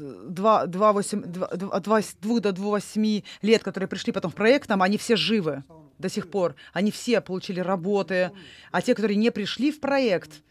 2, 0.01 0.65
2, 0.67 0.93
8, 0.93 1.21
2, 1.21 1.47
от 1.47 1.83
2 1.83 2.39
до 2.39 2.51
8 2.53 3.21
лет, 3.41 3.63
которые 3.63 3.87
пришли 3.87 4.13
потом 4.13 4.31
в 4.31 4.35
проект, 4.35 4.67
там, 4.67 4.81
они 4.81 4.97
все 4.97 5.15
живы 5.15 5.63
до 5.97 6.09
сих 6.09 6.29
пор. 6.29 6.55
Они 6.73 6.91
все 6.91 7.21
получили 7.21 7.59
работы. 7.59 8.31
А 8.71 8.81
те, 8.81 8.95
которые 8.95 9.17
не 9.17 9.31
пришли 9.31 9.71
в 9.71 9.79
проект, 9.79 10.41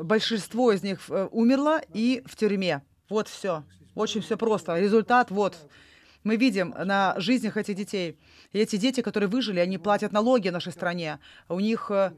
большинство 0.00 0.72
из 0.72 0.82
них 0.82 1.00
э, 1.08 1.28
умерло 1.32 1.80
и 1.92 2.22
в 2.26 2.36
тюрьме. 2.36 2.82
Вот 3.08 3.28
все. 3.28 3.64
Очень 3.94 4.20
все 4.20 4.36
просто. 4.36 4.78
Результат 4.78 5.30
вот. 5.30 5.56
Мы 6.26 6.34
видим 6.38 6.74
на 6.76 7.14
жизнях 7.18 7.56
этих 7.56 7.76
детей. 7.76 8.18
И 8.52 8.58
эти 8.58 8.74
дети, 8.78 9.00
которые 9.00 9.28
выжили, 9.28 9.60
они 9.60 9.78
платят 9.78 10.10
налоги 10.10 10.48
нашей 10.48 10.72
стране. 10.72 11.20
У 11.48 11.60
них, 11.60 11.88
э, 11.92 12.10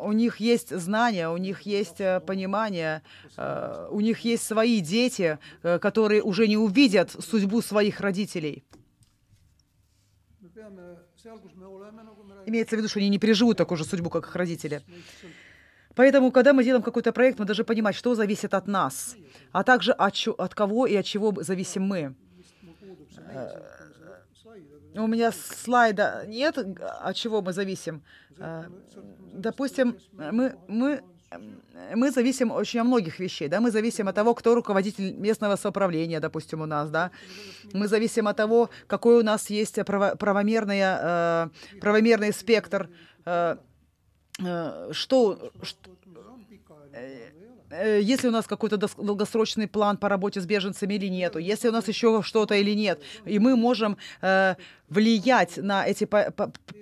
у 0.00 0.10
них 0.10 0.38
есть 0.38 0.76
знания, 0.76 1.28
у 1.28 1.36
них 1.36 1.60
есть 1.60 2.00
э, 2.00 2.18
понимание, 2.18 3.02
э, 3.36 3.88
у 3.92 4.00
них 4.00 4.24
есть 4.24 4.42
свои 4.42 4.80
дети, 4.80 5.38
которые 5.62 6.22
уже 6.22 6.48
не 6.48 6.56
увидят 6.56 7.12
судьбу 7.12 7.62
своих 7.62 8.00
родителей. 8.00 8.64
Имеется 12.46 12.74
в 12.74 12.78
виду, 12.78 12.88
что 12.88 12.98
они 12.98 13.10
не 13.10 13.18
переживут 13.18 13.56
такую 13.56 13.78
же 13.78 13.84
судьбу, 13.84 14.10
как 14.10 14.26
их 14.26 14.34
родители. 14.34 14.82
Поэтому, 15.94 16.32
когда 16.32 16.52
мы 16.52 16.64
делаем 16.64 16.82
какой-то 16.82 17.12
проект, 17.12 17.38
мы 17.38 17.44
должны 17.44 17.62
понимать, 17.62 17.94
что 17.94 18.16
зависит 18.16 18.54
от 18.54 18.66
нас, 18.66 19.14
а 19.52 19.62
также 19.62 19.92
от, 19.92 20.16
от 20.36 20.54
кого 20.56 20.88
и 20.88 20.96
от 20.96 21.06
чего 21.06 21.32
зависим 21.44 21.84
мы. 21.84 22.16
Э, 23.18 23.60
у 24.94 25.06
меня 25.06 25.32
слайда 25.32 26.24
нет, 26.26 26.58
от 26.58 27.16
чего 27.16 27.42
мы 27.42 27.52
зависим. 27.52 28.02
Э, 28.38 28.64
допустим, 29.32 29.98
мы, 30.12 30.56
мы, 30.68 31.02
мы 31.94 32.10
зависим 32.10 32.50
очень 32.50 32.80
от 32.80 32.86
многих 32.86 33.18
вещей. 33.18 33.48
Да? 33.48 33.60
Мы 33.60 33.70
зависим 33.70 34.08
от 34.08 34.14
того, 34.14 34.34
кто 34.34 34.54
руководитель 34.54 35.14
местного 35.16 35.56
самоуправления, 35.56 36.20
допустим, 36.20 36.60
у 36.60 36.66
нас. 36.66 36.90
Да? 36.90 37.10
Мы 37.72 37.88
зависим 37.88 38.28
от 38.28 38.36
того, 38.36 38.70
какой 38.86 39.18
у 39.20 39.22
нас 39.22 39.50
есть 39.50 39.84
право, 39.84 40.14
правомерный, 40.16 40.80
э, 40.82 41.48
правомерный 41.80 42.32
спектр 42.32 42.88
Э, 44.42 44.90
что, 44.92 45.52
что 45.62 45.90
э, 46.92 47.23
э, 47.23 47.23
если 48.00 48.28
у 48.28 48.30
нас 48.30 48.46
какой-то 48.46 48.76
долгосрочный 48.76 49.68
план 49.68 49.96
по 49.96 50.08
работе 50.08 50.40
с 50.40 50.46
беженцами 50.46 50.94
или 50.94 51.06
нету, 51.06 51.38
если 51.38 51.68
у 51.68 51.72
нас 51.72 51.88
еще 51.88 52.22
что-то 52.22 52.54
или 52.54 52.72
нет, 52.72 53.00
и 53.24 53.38
мы 53.38 53.56
можем 53.56 53.96
э, 54.22 54.54
влиять 54.88 55.56
на 55.56 55.86
эти 55.86 56.08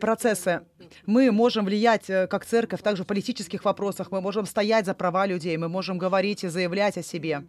процессы, 0.01 0.63
мы 1.07 1.31
можем 1.31 1.65
влиять 1.65 2.07
как 2.07 2.45
церковь 2.45 2.83
также 2.83 3.05
в 3.05 3.07
политических 3.07 3.65
вопросах, 3.65 4.11
мы 4.11 4.21
можем 4.21 4.47
стоять 4.47 4.87
за 4.87 4.95
права 4.95 5.27
людей, 5.27 5.57
мы 5.57 5.69
можем 5.69 5.99
говорить 5.99 6.45
и 6.45 6.49
заявлять 6.49 6.99
о 6.99 7.03
себе. 7.03 7.45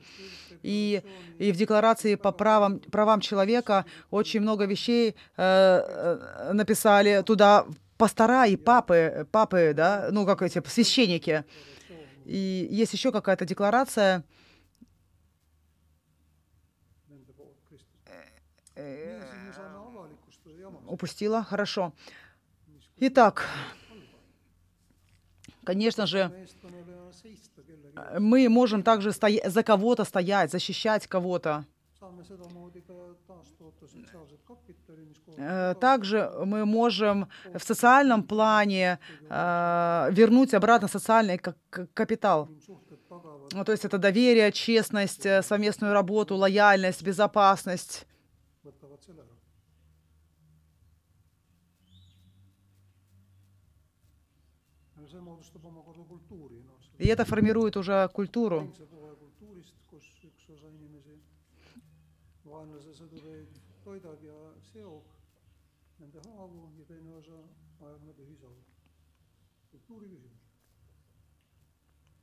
И, 0.63 1.01
и 1.39 1.51
в 1.51 1.57
декларации 1.57 2.15
по 2.15 2.31
правам, 2.31 2.79
правам 2.79 3.19
человека 3.19 3.85
очень 4.11 4.39
много 4.39 4.65
вещей 4.65 5.15
э, 5.35 6.51
написали 6.53 7.21
туда 7.25 7.65
пастора 7.97 8.47
и 8.47 8.55
папы, 8.55 9.27
папы, 9.31 9.73
да, 9.75 10.07
ну, 10.11 10.25
как 10.25 10.41
эти 10.41 10.61
священники. 10.67 11.43
И 12.25 12.67
есть 12.69 12.93
еще 12.93 13.11
какая-то 13.11 13.45
декларация. 13.45 14.23
Упустила? 20.87 21.43
Хорошо. 21.43 21.93
Итак, 22.97 23.47
конечно 25.63 26.05
же, 26.05 26.47
мы 28.19 28.49
можем 28.49 28.83
также 28.83 29.11
за 29.11 29.63
кого-то 29.63 30.03
стоять, 30.03 30.51
защищать 30.51 31.07
кого-то. 31.07 31.65
Э, 35.37 35.75
также 35.79 36.31
мы 36.45 36.65
можем 36.65 37.27
в 37.53 37.63
социальном 37.63 38.23
плане 38.23 38.99
э, 39.29 40.09
вернуть 40.11 40.53
обратно 40.53 40.87
социальный 40.87 41.39
капитал. 41.93 42.49
Ну, 43.53 43.63
то 43.63 43.71
есть 43.71 43.85
это 43.85 43.97
доверие, 43.97 44.51
честность, 44.51 45.25
э, 45.25 45.41
совместную 45.41 45.93
работу, 45.93 46.35
лояльность, 46.35 47.03
безопасность. 47.03 48.05
И 56.97 57.07
это 57.07 57.25
формирует 57.25 57.77
уже 57.77 58.09
культуру. 58.13 58.71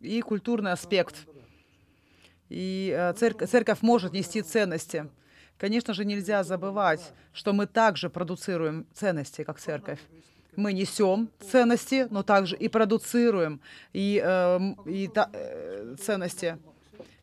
И 0.00 0.20
культурный 0.22 0.72
аспект. 0.72 1.26
И 2.48 2.94
э, 2.96 3.12
церковь, 3.14 3.50
церковь 3.50 3.82
может 3.82 4.12
нести 4.12 4.42
ценности. 4.42 5.08
Конечно 5.56 5.94
же, 5.94 6.04
нельзя 6.04 6.42
забывать, 6.42 7.12
что 7.32 7.52
мы 7.52 7.66
также 7.66 8.08
продуцируем 8.08 8.86
ценности, 8.94 9.44
как 9.44 9.60
церковь. 9.60 10.00
Мы 10.56 10.72
несем 10.72 11.30
ценности, 11.38 12.08
но 12.10 12.22
также 12.22 12.56
и 12.56 12.68
продуцируем 12.68 13.60
и, 13.92 14.20
э, 14.24 14.58
и 14.86 15.08
та, 15.08 15.30
э, 15.32 15.96
ценности. 16.00 16.58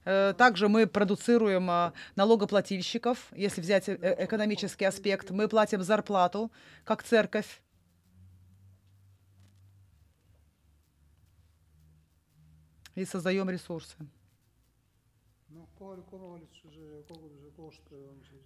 Э, 0.08 0.34
также 0.38 0.70
мы 0.70 0.88
продуцируем 0.88 1.70
э, 1.70 1.92
налогоплательщиков, 2.16 3.18
если 3.34 3.60
взять 3.60 3.90
э, 3.90 4.16
экономический 4.20 4.86
аспект. 4.86 5.32
Мы 5.32 5.50
платим 5.50 5.84
зарплату, 5.84 6.50
как 6.86 7.04
церковь. 7.04 7.62
И 12.96 13.04
создаем 13.04 13.50
ресурсы. 13.50 13.98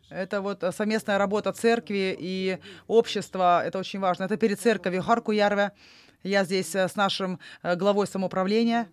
Это 0.10 0.42
вот 0.42 0.64
совместная 0.76 1.20
работа 1.20 1.54
церкви 1.54 2.18
и 2.20 2.58
общества, 2.88 3.64
это 3.64 3.78
очень 3.78 4.00
важно. 4.00 4.24
Это 4.24 4.36
перед 4.36 4.60
церковью 4.60 5.04
Харку 5.04 5.32
Ярве. 5.32 5.74
Я 6.24 6.44
здесь 6.44 6.76
с 6.76 6.96
нашим 6.96 7.40
главой 7.62 8.08
самоуправления. 8.08 8.90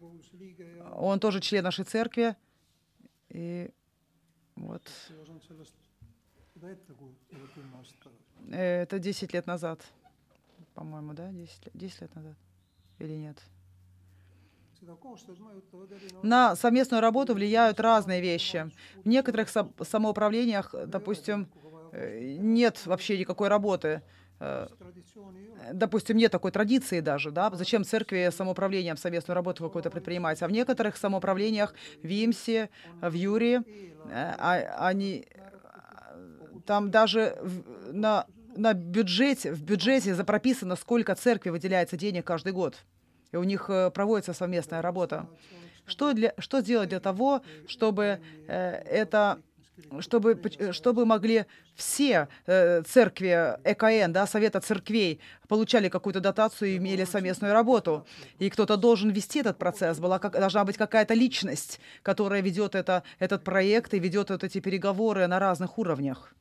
Он 0.95 1.19
тоже 1.19 1.41
член 1.41 1.65
нашей 1.65 1.87
церкви. 1.87 2.37
И 3.31 3.71
вот. 4.57 4.83
Это 8.51 8.99
10 8.99 9.33
лет 9.33 9.47
назад, 9.47 9.85
по-моему, 10.75 11.13
да? 11.15 11.31
10, 11.31 11.71
10 11.75 12.01
лет 12.01 12.15
назад 12.15 12.37
или 12.99 13.15
нет? 13.15 13.39
На 16.23 16.57
совместную 16.57 17.01
работу 17.01 17.35
влияют 17.35 17.81
разные 17.81 18.21
вещи. 18.21 18.71
В 19.05 19.09
некоторых 19.09 19.49
самоуправлениях, 19.49 20.75
допустим, 20.87 21.49
э, 21.93 22.37
нет 22.39 22.87
вообще 22.87 23.19
никакой 23.19 23.49
работы. 23.49 24.03
Э, 24.41 24.69
допустим, 25.73 26.17
нет 26.17 26.31
такой 26.31 26.53
традиции 26.53 27.01
даже, 27.01 27.31
да, 27.31 27.51
зачем 27.53 27.85
церкви 27.85 28.31
самоуправлением 28.33 28.97
совместную 28.97 29.35
работу 29.35 29.65
какую-то 29.65 29.91
предпринимать, 29.91 30.43
а 30.43 30.49
в 30.49 30.53
некоторых 30.53 30.97
самоуправлениях 30.97 31.75
в 32.03 32.07
Вимсе, 32.07 32.71
в 33.01 33.13
Юрии, 33.13 33.59
э, 33.59 34.35
а, 34.39 34.87
они, 34.87 35.27
там 36.67 36.91
даже 36.91 37.37
на, 37.93 38.27
на 38.57 38.75
бюджете, 38.75 39.53
в 39.53 39.63
бюджете 39.63 40.15
запрописано, 40.15 40.77
сколько 40.77 41.15
церкви 41.17 41.51
выделяется 41.51 41.97
денег 41.97 42.25
каждый 42.25 42.53
год, 42.53 42.77
и 43.33 43.37
у 43.37 43.45
них 43.45 43.69
э, 43.69 43.91
проводится 43.91 44.33
совместная 44.33 44.83
работа. 44.83 45.27
Что, 45.85 46.13
для, 46.13 46.35
что 46.39 46.61
сделать 46.61 46.91
для 46.91 47.01
того, 47.01 47.41
чтобы 47.67 48.21
э, 48.47 48.71
это 48.85 49.41
чтобы, 50.01 50.41
чтобы 50.73 51.07
могли 51.07 51.47
все 51.75 52.29
э, 52.47 52.83
церкви 52.83 53.57
ЭКН, 53.65 54.13
да, 54.13 54.27
Совета 54.27 54.61
церквей, 54.61 55.21
получали 55.49 55.89
какую-то 55.89 56.21
дотацию 56.21 56.71
и 56.71 56.77
имели 56.77 57.05
совместную 57.05 57.53
работу. 57.53 58.07
И 58.39 58.51
кто-то 58.51 58.77
должен 58.77 59.11
вести 59.11 59.41
этот 59.41 59.59
процесс. 59.59 59.99
Была, 59.99 60.19
как, 60.19 60.33
должна 60.33 60.65
быть 60.65 60.77
какая-то 60.77 61.15
личность, 61.15 61.81
которая 62.03 62.41
ведет 62.43 62.75
это, 62.75 63.03
этот 63.19 63.45
проект 63.45 63.95
и 63.95 63.99
ведет 63.99 64.31
вот 64.31 64.45
эти 64.45 64.61
переговоры 64.61 65.27
на 65.27 65.39
разных 65.39 65.79
уровнях. 65.79 66.35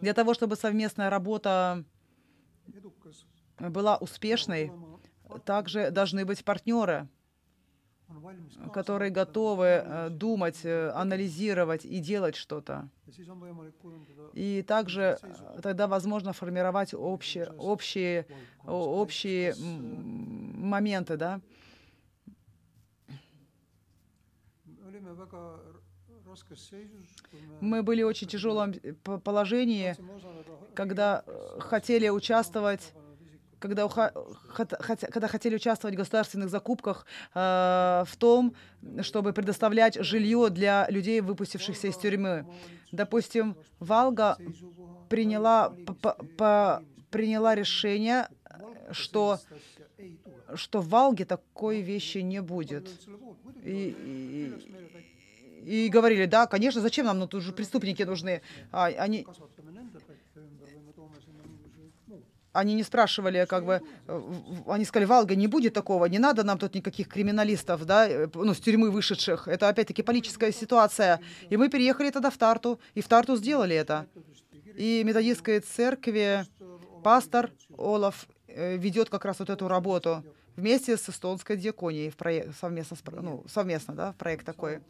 Для 0.00 0.14
того, 0.14 0.34
чтобы 0.34 0.56
совместная 0.56 1.10
работа 1.10 1.84
была 3.58 3.96
успешной, 3.96 4.72
также 5.44 5.90
должны 5.90 6.24
быть 6.24 6.44
партнеры 6.44 7.08
которые 8.72 9.10
готовы 9.10 9.66
э, 9.66 10.08
думать, 10.10 10.60
э, 10.64 10.90
анализировать 10.90 11.84
и 11.84 11.98
делать 12.00 12.36
что-то. 12.36 12.88
И 14.32 14.62
также 14.62 15.18
э, 15.20 15.60
тогда 15.62 15.86
возможно 15.86 16.32
формировать 16.32 16.94
общие, 16.94 17.50
общие, 17.58 18.26
общие 18.64 19.54
моменты, 19.56 21.16
да. 21.16 21.40
Мы 27.60 27.82
были 27.82 28.02
в 28.02 28.06
очень 28.06 28.28
тяжелом 28.28 28.74
положении, 29.24 29.96
когда 30.74 31.24
хотели 31.58 32.08
участвовать 32.08 32.92
когда, 33.58 33.84
уха- 33.86 34.12
хот- 34.56 34.76
хотя- 34.80 35.08
когда 35.08 35.28
хотели 35.28 35.56
участвовать 35.56 35.94
в 35.94 35.98
государственных 35.98 36.48
закупках 36.50 37.06
э, 37.34 38.04
в 38.06 38.16
том, 38.18 38.54
чтобы 39.02 39.32
предоставлять 39.32 40.02
жилье 40.02 40.48
для 40.50 40.86
людей, 40.90 41.20
выпустившихся 41.20 41.88
из 41.88 41.96
тюрьмы. 41.96 42.46
Допустим, 42.92 43.56
Валга 43.80 44.36
приняла, 45.08 45.72
приняла 47.10 47.54
решение, 47.54 48.28
что, 48.92 49.38
что 50.54 50.80
в 50.80 50.88
Валге 50.88 51.24
такой 51.24 51.80
вещи 51.80 52.18
не 52.18 52.40
будет. 52.40 52.88
И, 53.64 53.96
и- 54.04 55.84
и 55.86 55.88
говорили, 55.88 56.24
да, 56.24 56.46
конечно, 56.46 56.80
зачем 56.80 57.04
нам, 57.06 57.18
ну 57.18 57.26
тут 57.26 57.42
же 57.42 57.52
преступники 57.52 58.02
нужны. 58.04 58.40
А, 58.72 58.86
они, 58.86 59.26
они 62.58 62.74
не 62.74 62.82
спрашивали, 62.82 63.46
как 63.48 63.64
бы, 63.64 63.80
э, 64.06 64.22
они 64.66 64.84
сказали, 64.84 65.06
Валга, 65.06 65.36
не 65.36 65.46
будет 65.46 65.74
такого, 65.74 66.06
не 66.06 66.18
надо 66.18 66.44
нам 66.44 66.58
тут 66.58 66.74
никаких 66.74 67.08
криминалистов, 67.08 67.84
да, 67.84 68.08
э, 68.08 68.28
ну, 68.34 68.54
с 68.54 68.58
тюрьмы 68.58 68.90
вышедших. 68.90 69.48
Это 69.48 69.68
опять-таки 69.68 70.02
политическая 70.02 70.52
ситуация. 70.52 71.20
И 71.50 71.56
мы 71.56 71.68
переехали 71.68 72.10
тогда 72.10 72.30
в 72.30 72.36
Тарту, 72.36 72.80
и 72.94 73.00
в 73.00 73.08
Тарту 73.08 73.36
сделали 73.36 73.76
это. 73.76 74.06
И 74.76 75.02
методистской 75.04 75.60
церкви 75.60 76.46
пастор 77.02 77.50
Олаф 77.76 78.28
э, 78.48 78.76
ведет 78.76 79.08
как 79.08 79.24
раз 79.24 79.38
вот 79.38 79.50
эту 79.50 79.68
работу 79.68 80.24
вместе 80.58 80.96
с 80.96 81.08
эстонской 81.08 81.56
диаконией 81.56 82.10
в 82.10 82.16
проект, 82.16 82.56
совместно, 82.58 82.96
с 82.96 83.02
ну, 83.12 83.44
совместно, 83.48 83.94
да, 83.94 84.12
проект 84.18 84.44
такой. 84.44 84.80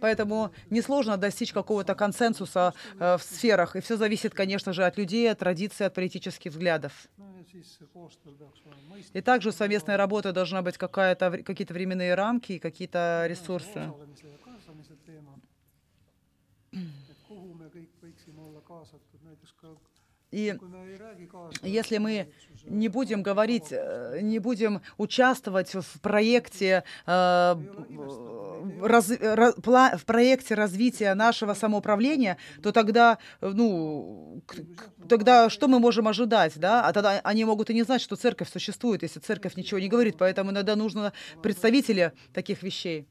Поэтому 0.00 0.50
несложно 0.70 1.16
достичь 1.16 1.52
какого-то 1.52 1.94
консенсуса 1.94 2.74
э, 2.98 3.16
в 3.16 3.22
сферах. 3.22 3.76
И 3.76 3.80
все 3.80 3.96
зависит, 3.96 4.34
конечно 4.34 4.72
же, 4.72 4.84
от 4.84 4.98
людей, 4.98 5.30
от 5.30 5.38
традиций, 5.38 5.86
от 5.86 5.94
политических 5.94 6.52
взглядов. 6.52 6.92
mõistlik. 8.88 9.16
И 9.16 9.20
также 9.20 9.48
у 9.48 9.52
совместной 9.52 9.96
работы 9.96 10.32
должна 10.32 10.62
быть 10.62 10.78
какая-то, 10.78 11.42
какие-то 11.42 11.74
временные 11.74 12.14
рамки 12.14 12.52
и 12.56 12.58
какие-то 12.58 13.26
ресурсы. 13.28 13.92
И 20.30 20.56
если 21.62 21.98
мы 21.98 22.32
не 22.64 22.88
будем 22.88 23.22
говорить, 23.22 23.68
э, 23.70 24.20
не 24.22 24.38
будем 24.38 24.80
участвовать 24.98 25.74
в 25.74 26.00
проекте, 26.00 26.84
э, 27.06 27.56
раз- 28.82 29.08
в 29.08 30.04
проекте 30.04 30.54
развития 30.54 31.14
нашего 31.14 31.54
самоуправления, 31.54 32.36
то 32.62 32.72
тогда, 32.72 33.18
ну, 33.40 34.42
тогда 35.08 35.48
что 35.50 35.68
мы 35.68 35.78
можем 35.78 36.08
ожидать, 36.08 36.58
да? 36.58 36.86
А 36.86 36.92
тогда 36.92 37.20
они 37.24 37.44
могут 37.44 37.70
и 37.70 37.74
не 37.74 37.82
знать, 37.82 38.00
что 38.00 38.16
церковь 38.16 38.50
существует, 38.50 39.02
если 39.02 39.20
церковь 39.20 39.56
ничего 39.56 39.80
не 39.80 39.88
говорит. 39.88 40.16
Поэтому 40.18 40.50
иногда 40.50 40.76
нужно 40.76 41.12
представители 41.42 42.12
таких 42.32 42.62
вещей, 42.62 43.06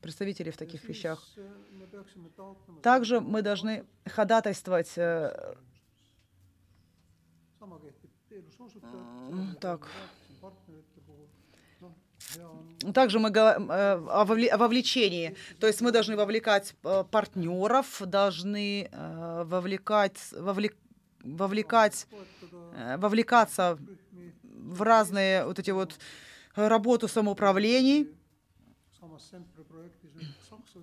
представителей 0.00 0.50
в 0.50 0.56
таких 0.56 0.84
вещах. 0.84 1.22
Также 2.82 3.20
мы 3.20 3.42
должны 3.42 3.84
ходатайствовать 4.06 4.92
э, 4.96 5.54
sama 7.58 7.76
kehtib 7.78 8.10
teenuse 8.28 8.56
М, 8.60 8.66
osutajate 8.66 9.60
так. 9.60 9.80
partnerite 10.40 11.00
puhul. 11.06 11.26
on 12.82 12.92
Также 12.92 13.18
мы 13.18 13.30
го- 13.30 13.40
э, 13.40 13.94
о 14.20 14.24
вовле- 14.24 14.48
о 14.48 14.56
вовлечении. 14.58 15.34
То 15.60 15.66
есть 15.66 15.80
мы 15.80 15.92
должны 15.92 16.16
вовлекать 16.16 16.74
э, 16.84 17.04
партнеров, 17.10 18.02
должны 18.06 18.88
э, 18.92 19.44
вовлекать, 19.44 20.18
вовлек- 20.32 20.76
вовлекать, 21.24 22.06
вовлекаться 22.98 23.78
в 24.42 24.82
разные 24.82 25.44
вот 25.44 25.58
эти 25.58 25.70
вот 25.72 25.98
работу 26.54 27.08
самоуправлений. 27.08 28.08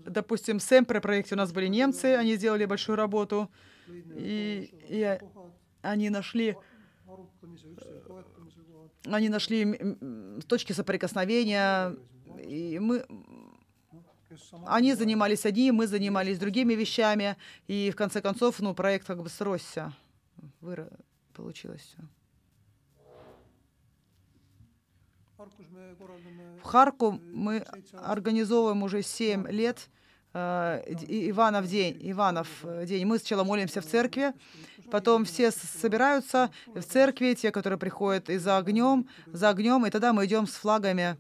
Допустим, 0.06 0.60
в 0.60 0.64
Семпре 0.64 1.00
проекте 1.02 1.36
у 1.36 1.38
нас 1.38 1.52
были 1.52 1.68
немцы, 1.68 2.16
они 2.16 2.36
сделали 2.36 2.66
большую 2.66 2.96
работу, 2.96 3.50
и, 3.88 4.70
и 4.90 5.20
они 5.92 6.10
нашли, 6.10 6.58
они 9.06 9.30
нашли 9.30 9.96
точки 10.48 10.74
соприкосновения, 10.74 11.96
и 12.44 12.80
мы, 12.80 13.06
Они 14.66 14.94
занимались 14.94 15.46
одним, 15.46 15.76
мы 15.76 15.88
занимались 15.88 16.40
другими 16.40 16.74
вещами, 16.74 17.38
и 17.68 17.92
в 17.92 17.96
конце 17.96 18.22
концов, 18.22 18.60
ну, 18.60 18.74
проект 18.74 19.08
как 19.08 19.22
бы 19.22 19.30
сросся. 19.30 19.94
Выра... 20.62 20.90
Получилось 21.34 21.82
все. 21.82 21.98
В 25.38 26.64
Харку 26.64 27.12
мы 27.12 27.66
организовываем 27.92 28.84
уже 28.84 29.02
7 29.04 29.50
лет 29.50 29.90
Иванов 30.36 31.68
день, 31.68 31.98
Иванов 32.02 32.48
э, 32.64 32.86
день. 32.86 33.06
Мы 33.06 33.20
сначала 33.20 33.46
молимся 33.46 33.80
в 33.80 33.86
церкви, 33.86 34.34
потом 34.92 35.24
все 35.24 35.52
собираются 35.52 36.52
в 36.68 36.82
церкви, 36.82 37.36
те, 37.36 37.52
которые 37.52 37.80
приходят 37.80 38.30
и 38.30 38.38
за 38.38 38.58
огнем, 38.58 39.08
за 39.28 39.50
огнем, 39.50 39.86
и 39.86 39.90
тогда 39.90 40.12
мы 40.12 40.26
идем 40.26 40.46
с 40.46 40.56
флагами 40.56 41.18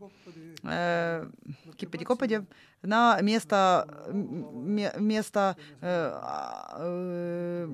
э, 0.63 1.29
Кипади-Копади 1.77 2.45
на 2.81 3.19
место, 3.21 3.87
место 4.11 5.55
э, 5.79 6.11
а, 6.13 6.75
э, 6.79 7.69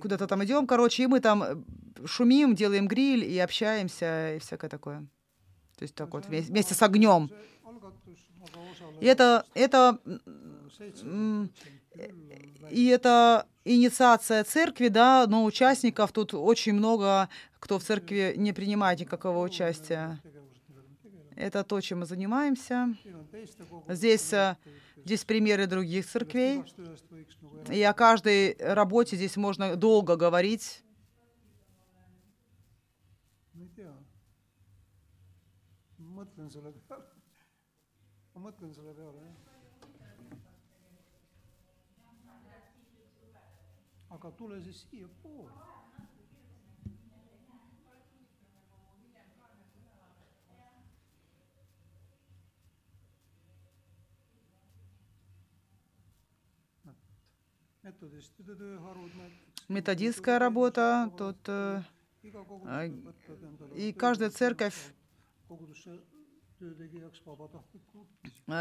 куда-то 0.00 0.26
там 0.26 0.44
идем, 0.44 0.66
короче, 0.66 1.04
и 1.04 1.06
мы 1.06 1.20
там 1.20 1.64
шумим, 2.04 2.56
делаем 2.56 2.88
гриль 2.88 3.24
и 3.24 3.38
общаемся 3.38 4.34
и 4.34 4.38
всякое 4.40 4.68
такое. 4.68 5.06
То 5.78 5.84
есть 5.84 5.94
так 5.94 6.12
вот 6.12 6.26
вместе, 6.26 6.50
вместе 6.50 6.74
с 6.74 6.82
огнем. 6.82 7.30
И 9.00 9.06
это, 9.06 9.46
это, 9.54 9.98
и 12.70 12.86
это 12.86 13.46
инициация 13.64 14.44
церкви, 14.44 14.88
да, 14.88 15.26
но 15.26 15.44
участников 15.44 16.12
тут 16.12 16.34
очень 16.34 16.72
много, 16.74 17.28
кто 17.58 17.78
в 17.78 17.84
церкви 17.84 18.34
не 18.36 18.52
принимает 18.52 19.00
никакого 19.00 19.44
участия. 19.44 20.20
me 20.24 20.96
tegeleme. 21.02 21.34
Это 21.36 21.64
то, 21.64 21.80
чем 21.80 22.00
мы 22.00 22.06
занимаемся. 22.06 22.94
kogu 23.04 23.94
Здесь, 23.94 24.32
э, 24.32 24.56
здесь 25.04 25.24
примеры 25.24 25.66
других 25.66 26.06
церквей. 26.06 26.62
И 27.70 27.82
о 27.82 27.92
каждой 27.92 28.56
работе 28.58 29.16
здесь 29.16 29.36
можно 29.36 29.76
долго 29.76 30.16
говорить. 30.16 30.82
ma 33.54 33.62
ei 33.62 33.68
tea. 33.76 33.92
ma 35.98 36.22
mõtlen 36.22 36.48
selle 36.50 36.72
peale. 36.88 37.04
ma 38.34 38.40
mõtlen 38.40 38.72
selle 38.72 38.94
peale, 38.94 39.20
jah. 39.20 39.39
Aga 44.10 44.30
tule 44.30 44.60
siis 44.62 44.86
siiapoole. 44.90 45.50
Методистская 59.68 60.38
работа, 60.38 61.10
тут 61.16 61.38
э, 61.48 61.82
А, 62.66 62.84
и 63.74 63.92
каждая 63.92 64.30
церковь, 64.30 64.92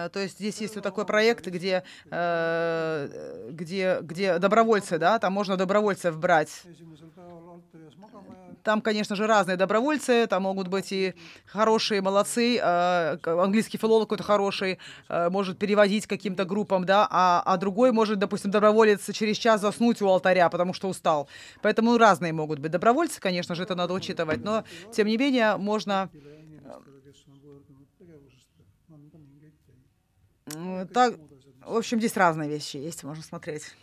то 0.10 0.20
есть 0.20 0.40
здесь 0.40 0.62
есть 0.62 0.76
вот 0.76 0.84
такой 0.84 1.06
проект, 1.06 1.48
где, 1.48 1.84
э, 2.12 3.50
где, 3.52 4.00
где 4.02 4.38
добровольцы, 4.40 4.98
да, 4.98 5.20
там 5.20 5.34
можно 5.34 5.58
добровольцев 5.58 6.18
брать. 6.18 6.64
jääda. 6.66 8.50
Там, 8.64 8.82
конечно 8.82 9.16
же, 9.16 9.28
разные 9.28 9.58
добровольцы, 9.58 10.28
там 10.28 10.44
могут 10.44 10.68
быть 10.68 10.92
и 10.92 11.14
хорошие 11.46 12.02
молодцы, 12.02 12.58
э, 12.58 13.18
английский 13.26 13.78
филолог 13.78 14.08
какой-то 14.10 14.24
хороший, 14.24 14.80
э, 15.08 15.30
может 15.30 15.58
переводить 15.58 16.08
каким-то 16.08 16.46
группам, 16.46 16.86
да, 16.86 17.08
а, 17.10 17.42
а 17.46 17.58
другой 17.58 17.92
может, 17.92 18.20
допустим, 18.20 18.52
доброволец 18.52 19.10
через 19.12 19.38
час 19.38 19.62
заснуть 19.62 20.02
у 20.02 20.08
алтаря, 20.08 20.50
потому 20.50 20.74
что 20.74 20.90
устал. 20.90 21.28
Поэтому 21.62 21.98
разные 21.98 22.34
могут 22.34 22.60
быть 22.60 22.72
добровольцы, 22.72 23.20
конечно 23.20 23.56
же, 23.56 23.64
это 23.64 23.76
надо 23.76 23.94
учитывать, 23.94 24.44
но, 24.44 24.64
тем 24.92 25.08
не 25.08 25.18
менее, 25.18 25.58
можно 25.58 26.10
так, 30.94 31.20
в 31.62 31.76
общем, 31.76 32.00
здесь 32.00 32.18
разные 32.18 32.50
вещи 32.50 32.78
есть, 32.78 33.04
можно 33.04 33.24
смотреть. 33.24 33.76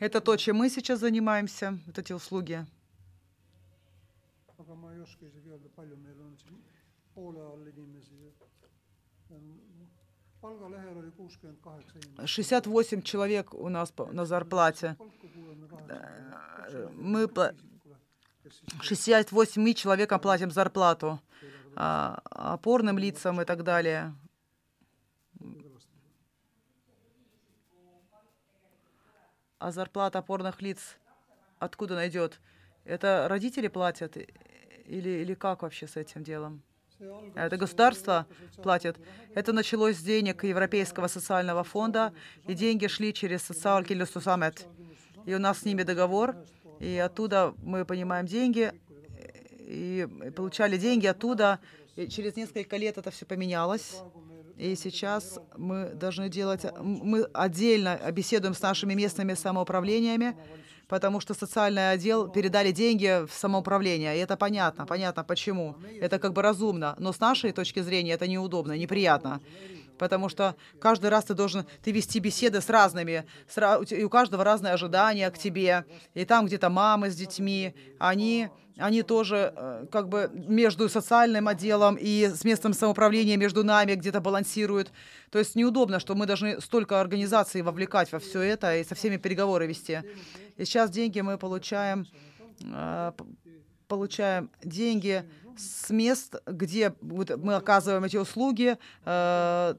Это 0.00 0.20
то, 0.20 0.36
чем 0.36 0.56
мы 0.56 0.70
сейчас 0.70 1.00
занимаемся, 1.00 1.78
вот 1.86 1.98
эти 1.98 2.12
услуги. 2.12 2.66
inimest. 11.94 12.26
68 12.26 13.02
человек 13.02 13.54
у 13.54 13.68
нас 13.68 13.92
на 14.12 14.24
зарплате. 14.24 14.96
Мы 16.94 17.28
68 18.80 19.74
человекам 19.74 20.20
платим 20.20 20.50
зарплату, 20.50 21.20
а, 21.76 22.20
опорным 22.30 22.98
лицам 22.98 23.40
и 23.40 23.44
так 23.44 23.62
далее. 23.62 24.14
А 29.58 29.70
зарплата 29.70 30.18
опорных 30.18 30.60
лиц 30.60 30.96
откуда 31.58 31.94
найдет? 31.94 32.40
Это 32.84 33.26
родители 33.28 33.68
платят 33.68 34.16
или, 34.16 35.08
или 35.08 35.34
как 35.34 35.62
вообще 35.62 35.86
с 35.86 35.96
этим 35.96 36.24
делом? 36.24 36.62
Это 37.34 37.56
государство 37.56 38.26
платит. 38.62 38.96
Это 39.34 39.52
началось 39.52 39.96
с 39.96 40.02
денег 40.02 40.44
Европейского 40.44 41.08
социального 41.08 41.64
фонда, 41.64 42.12
и 42.46 42.54
деньги 42.54 42.86
шли 42.86 43.12
через 43.12 43.42
Социалкилюстусамет. 43.42 44.66
И 45.26 45.34
у 45.34 45.38
нас 45.38 45.60
с 45.60 45.64
ними 45.64 45.82
договор, 45.82 46.36
и 46.82 46.98
оттуда 46.98 47.54
мы 47.62 47.84
понимаем 47.84 48.26
деньги, 48.26 48.72
и 49.60 50.06
получали 50.34 50.76
деньги 50.76 51.06
оттуда. 51.06 51.60
И 51.94 52.08
через 52.08 52.34
несколько 52.36 52.76
лет 52.76 52.98
это 52.98 53.10
все 53.10 53.24
поменялось. 53.24 54.00
И 54.58 54.74
сейчас 54.74 55.38
мы 55.56 55.90
должны 55.90 56.28
делать, 56.28 56.66
мы 56.80 57.22
отдельно 57.32 57.98
беседуем 58.12 58.54
с 58.54 58.60
нашими 58.60 58.94
местными 58.94 59.34
самоуправлениями, 59.34 60.36
потому 60.88 61.20
что 61.20 61.34
социальный 61.34 61.92
отдел 61.92 62.28
передали 62.28 62.72
деньги 62.72 63.26
в 63.26 63.32
самоуправление. 63.32 64.16
И 64.16 64.20
это 64.20 64.36
понятно, 64.36 64.84
понятно 64.84 65.22
почему. 65.22 65.76
Это 66.00 66.18
как 66.18 66.32
бы 66.32 66.42
разумно. 66.42 66.96
Но 66.98 67.12
с 67.12 67.20
нашей 67.20 67.52
точки 67.52 67.80
зрения 67.80 68.12
это 68.12 68.26
неудобно, 68.26 68.76
неприятно. 68.76 69.40
Потому 70.02 70.28
что 70.28 70.56
каждый 70.80 71.10
раз 71.10 71.26
ты 71.26 71.34
должен 71.34 71.64
ты 71.84 71.92
вести 71.92 72.18
беседы 72.18 72.60
с 72.60 72.68
разными, 72.68 73.24
с 73.46 73.82
и 73.92 74.02
у 74.02 74.10
каждого 74.10 74.42
разные 74.42 74.72
ожидания 74.72 75.30
к 75.30 75.38
тебе. 75.38 75.84
И 76.14 76.24
там 76.24 76.46
где-то 76.46 76.70
мамы 76.70 77.08
с 77.08 77.14
детьми, 77.14 77.72
они, 78.00 78.48
они 78.78 79.02
тоже 79.02 79.52
э, 79.54 79.86
как 79.92 80.08
бы 80.08 80.28
между 80.34 80.88
социальным 80.88 81.46
отделом 81.46 81.94
и 81.94 82.32
с 82.34 82.42
местным 82.42 82.72
самоуправлением 82.72 83.38
между 83.38 83.62
нами 83.62 83.94
где-то 83.94 84.20
балансируют. 84.20 84.90
То 85.30 85.38
есть 85.38 85.54
неудобно, 85.54 86.00
что 86.00 86.16
мы 86.16 86.26
должны 86.26 86.60
столько 86.60 87.00
организаций 87.00 87.62
вовлекать 87.62 88.10
во 88.10 88.18
все 88.18 88.40
это 88.40 88.76
и 88.78 88.82
со 88.82 88.96
всеми 88.96 89.18
переговоры 89.18 89.68
вести. 89.68 90.00
И 90.56 90.64
сейчас 90.64 90.90
деньги 90.90 91.20
мы 91.20 91.38
получаем, 91.38 92.08
э, 92.60 93.12
получаем 93.88 94.50
деньги 94.62 95.24
с 95.56 95.90
мест, 95.90 96.36
где 96.46 96.94
мы 97.00 97.54
оказываем 97.54 98.04
эти 98.04 98.16
услуги. 98.16 98.76
Э, 99.04 99.74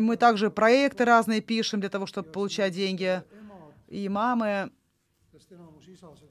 Мы 0.00 0.16
также 0.16 0.50
проекты 0.50 1.04
разные 1.04 1.40
пишем 1.40 1.78
для 1.80 1.88
того, 1.88 2.06
чтобы 2.06 2.28
получать 2.32 2.72
деньги. 2.74 3.22
И 3.86 4.08
мамы, 4.08 4.72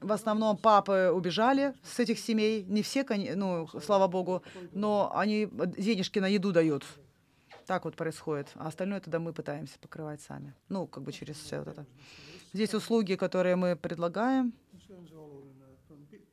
в 0.02 0.12
основном 0.12 0.58
папы 0.58 1.10
убежали 1.14 1.72
с 1.82 1.98
этих 1.98 2.18
семей. 2.18 2.64
Не 2.64 2.82
все, 2.82 3.06
ну, 3.36 3.66
слава 3.82 4.06
богу, 4.06 4.42
но 4.72 5.10
они 5.14 5.48
денежки 5.78 6.18
на 6.20 6.28
еду 6.28 6.52
дают. 6.52 6.84
Так 7.66 7.84
вот 7.86 7.96
происходит. 7.96 8.48
А 8.56 8.68
остальное 8.68 9.00
тогда 9.00 9.18
мы 9.18 9.32
пытаемся 9.32 9.78
покрывать 9.78 10.20
сами. 10.20 10.52
Ну, 10.68 10.86
как 10.86 11.02
бы 11.02 11.12
через 11.12 11.36
все 11.36 11.60
вот 11.60 11.68
это. 11.68 11.86
Здесь 12.52 12.74
услуги, 12.74 13.14
которые 13.14 13.56
мы 13.56 13.76
предлагаем. 13.76 14.52
see 14.86 14.92
on 14.92 15.06
see 15.08 15.16
oluline, 15.16 15.64
et 15.72 15.90
on 15.90 16.04
pi- 16.10 16.26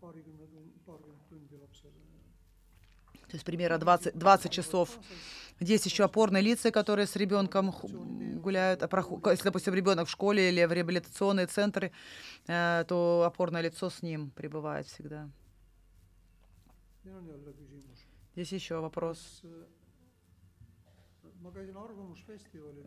paarikümne 0.00 0.46
tund, 0.52 0.72
paarkümmend 0.86 1.20
tundi 1.28 1.56
lapsele. 1.60 1.92
То 3.28 3.34
есть 3.34 3.44
примерно 3.44 3.78
20, 3.78 4.16
20 4.16 4.50
часов. 4.52 4.98
Здесь 5.58 5.84
еще 5.86 6.04
опорные 6.04 6.42
лица, 6.42 6.70
которые 6.70 7.06
с 7.06 7.16
ребенком 7.16 7.70
гуляют. 8.42 8.82
А 8.82 9.30
Если, 9.30 9.44
допустим, 9.44 9.74
ребенок 9.74 10.06
в 10.06 10.10
школе 10.10 10.50
или 10.50 10.64
в 10.64 10.72
реабилитационные 10.72 11.46
центры, 11.46 11.92
э, 12.46 12.84
то 12.86 13.24
опорное 13.26 13.62
лицо 13.62 13.88
с 13.88 14.02
ним 14.02 14.30
пребывает 14.30 14.86
всегда. 14.86 15.30
Здесь 18.34 18.52
еще 18.52 18.80
вопрос. 18.80 19.42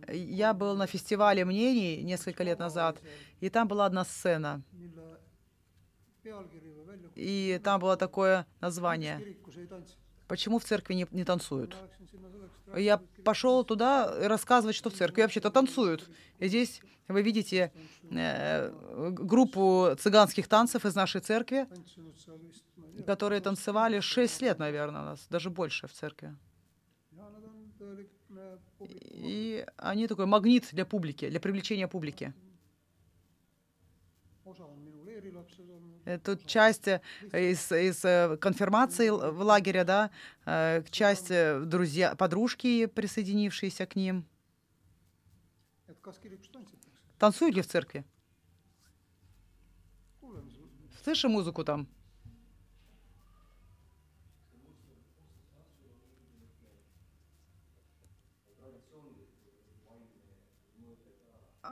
Я 0.08 0.54
был 0.54 0.76
на 0.76 0.86
фестивале 0.86 1.46
мнений 1.46 2.04
несколько 2.04 2.44
лет 2.44 2.60
назад, 2.60 3.02
и 3.40 3.50
там 3.50 3.68
была 3.68 3.86
одна 3.86 4.06
сцена, 4.06 4.62
и 7.16 7.60
там 7.64 7.80
было 7.80 7.98
такое 7.98 8.46
название. 8.62 9.38
«Почему 10.30 10.60
в 10.60 10.64
церкви 10.64 10.94
не, 10.94 11.08
не 11.12 11.26
танцуют?». 11.26 11.76
et 12.74 12.82
Я 12.82 13.02
пошел 13.26 13.64
туда 13.64 14.28
рассказывать, 14.28 14.76
что 14.76 14.90
в 14.90 14.94
церкви 14.94 15.24
вообще-то 15.24 15.50
танцуют. 15.50 16.08
И 16.38 16.48
здесь 16.48 16.82
вы 17.08 17.24
видите 17.24 17.72
э, 18.12 18.72
группу 19.12 19.90
цыганских 20.00 20.48
танцев 20.48 20.86
из 20.86 20.94
нашей 20.96 21.22
церкви, 21.22 21.68
которые 23.08 23.42
танцевали 23.42 24.00
6 24.00 24.42
лет, 24.44 24.60
наверное, 24.60 25.02
у 25.02 25.06
нас, 25.06 25.26
даже 25.30 25.50
больше 25.50 25.88
в 25.88 25.94
церкви. 25.94 26.36
on 27.12 27.72
tõeline 27.80 28.10
publik, 28.78 29.00
И 29.12 29.66
они 29.78 30.08
такой 30.08 30.28
магнит 30.28 30.70
для 30.72 30.86
публики, 30.86 31.30
для 31.30 31.40
привлечения 31.40 31.88
публики. 31.88 32.34
Э, 36.10 36.18
Тут 36.18 36.46
часть 36.48 36.88
из, 36.88 37.72
из 37.72 38.04
э, 38.04 38.38
конфирмации 38.38 39.10
в 39.10 39.42
лагере, 39.42 39.84
да, 39.84 40.10
э, 40.46 40.84
часть 40.90 41.30
друзья, 41.30 42.16
подружки, 42.16 42.88
присоединившиеся 42.88 43.86
к 43.86 43.96
ним. 43.96 44.26
Танцуют 47.20 47.56
ли 47.56 47.62
в 47.62 47.68
церкви? 47.68 48.04
Слышим 51.04 51.32
музыку 51.32 51.64
там? 51.64 51.88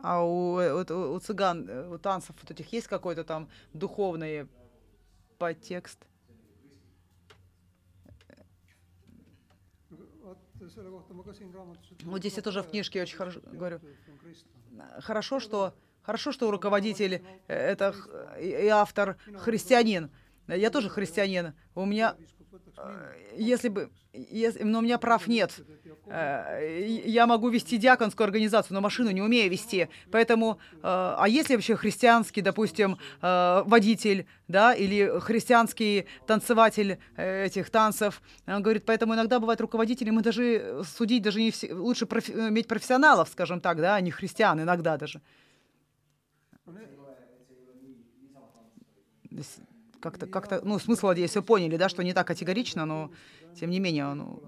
А 0.03 0.23
у, 0.23 0.60
э, 0.60 0.73
у, 0.73 1.13
у 1.13 1.19
цыган, 1.19 1.67
э, 1.69 1.88
у 1.89 1.97
танцев 1.97 2.36
вот 2.41 2.51
этих 2.51 2.71
есть 2.73 2.88
какой-то 2.88 3.23
там 3.23 3.49
духовный 3.73 4.47
подтекст? 5.38 5.99
Вот 12.03 12.19
здесь 12.19 12.36
я 12.36 12.43
тоже 12.43 12.62
в 12.62 12.69
книжке 12.69 13.01
очень 13.01 13.17
хорошо 13.17 13.39
говорю. 13.51 13.79
Хорошо, 14.99 15.39
что 15.39 15.73
хорошо, 16.01 16.31
что 16.31 16.51
руководитель 16.51 17.21
э, 17.47 17.53
это 17.53 17.93
и 18.39 18.67
автор 18.67 19.17
христианин. 19.38 20.10
Я 20.47 20.69
тоже 20.69 20.89
христианин. 20.89 21.53
У 21.75 21.86
меня, 21.86 22.15
э, 22.78 23.13
если 23.38 23.70
бы, 23.70 23.89
если, 24.13 24.63
но 24.63 24.80
у 24.80 24.82
меня 24.82 24.98
прав 24.98 25.28
нет. 25.28 25.60
Э, 26.06 26.86
Я 27.06 27.28
могу 27.28 27.50
вести 27.50 27.78
диаконскую 27.78 28.26
организацию, 28.26 28.76
но 28.76 28.82
машину 28.82 29.12
не 29.12 29.22
умею 29.22 29.50
вести. 29.52 29.89
Поэтому, 30.12 30.60
э, 30.74 30.80
а 30.84 31.26
если 31.28 31.56
вообще 31.56 31.76
христианский, 31.76 32.41
допустим, 32.41 32.98
водитель, 33.22 34.26
да, 34.48 34.74
или 34.74 35.20
христианский 35.20 36.06
танцеватель 36.26 36.98
этих 37.17 37.70
танцев, 37.70 38.22
он 38.48 38.62
говорит, 38.63 38.86
поэтому 38.86 39.13
иногда 39.13 39.39
бывает 39.39 39.62
руководители, 39.62 40.10
мы 40.10 40.22
даже 40.22 40.84
судить 40.98 41.24
даже 41.24 41.39
не 41.39 41.52
все, 41.52 41.74
лучше 41.74 42.06
профи- 42.06 42.32
иметь 42.50 42.67
профессионалов, 42.67 43.30
скажем 43.30 43.60
так, 43.60 43.78
да, 43.78 43.96
а 43.96 44.02
не 44.02 44.12
христиан 44.12 44.62
иногда 44.62 44.98
даже. 44.98 45.22
Как-то, 50.01 50.27
как-то, 50.27 50.62
ну, 50.63 50.79
смысл, 50.79 51.07
надеюсь, 51.07 51.36
вы 51.36 51.41
поняли, 51.41 51.77
да, 51.77 51.89
что 51.89 52.03
не 52.03 52.13
так 52.13 52.27
категорично, 52.27 52.86
но 52.86 53.12
тем 53.60 53.69
не 53.69 53.79
менее, 53.79 54.13
ну, 54.13 54.43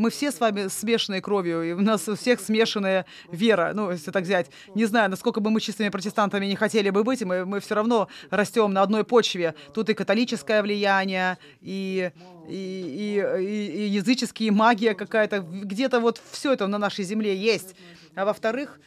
мы 0.00 0.08
все 0.08 0.32
с 0.32 0.40
вами 0.40 0.68
смешанной 0.68 1.20
кровью, 1.20 1.62
и 1.62 1.72
у 1.72 1.80
нас 1.80 2.08
у 2.08 2.14
всех 2.14 2.40
смешанная 2.40 3.04
вера, 3.30 3.72
ну, 3.74 3.90
если 3.90 4.10
так 4.10 4.24
взять. 4.24 4.50
Не 4.74 4.86
знаю, 4.86 5.10
насколько 5.10 5.40
бы 5.40 5.50
мы 5.50 5.60
чистыми 5.60 5.90
протестантами 5.90 6.46
не 6.46 6.56
хотели 6.56 6.88
бы 6.88 7.04
быть, 7.04 7.22
мы, 7.22 7.44
мы 7.44 7.60
все 7.60 7.74
равно 7.74 8.08
растем 8.30 8.72
на 8.72 8.80
одной 8.80 9.04
почве. 9.04 9.54
Тут 9.74 9.90
и 9.90 9.94
католическое 9.94 10.62
влияние, 10.62 11.36
и, 11.60 12.12
и, 12.48 13.22
и, 13.38 13.44
и- 13.44 13.88
языческие, 13.88 14.48
и 14.48 14.50
магия 14.50 14.94
какая-то. 14.94 15.40
Где-то 15.40 16.00
вот 16.00 16.18
все 16.30 16.54
это 16.54 16.66
на 16.66 16.78
нашей 16.78 17.04
земле 17.04 17.36
есть. 17.36 17.76
А 18.14 18.24
во-вторых, 18.24 18.80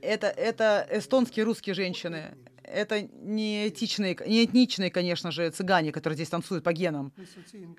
это, 0.00 0.26
это 0.26 0.88
эстонские 0.90 1.44
русские 1.44 1.76
женщины. 1.76 2.34
Это 2.72 3.02
не 3.02 3.68
этичные, 3.68 4.16
не 4.26 4.44
этничные, 4.44 4.90
конечно 4.90 5.30
же, 5.30 5.50
цыгане, 5.50 5.92
которые 5.92 6.14
здесь 6.16 6.28
танцуют 6.30 6.64
по 6.64 6.72
генам. 6.72 7.12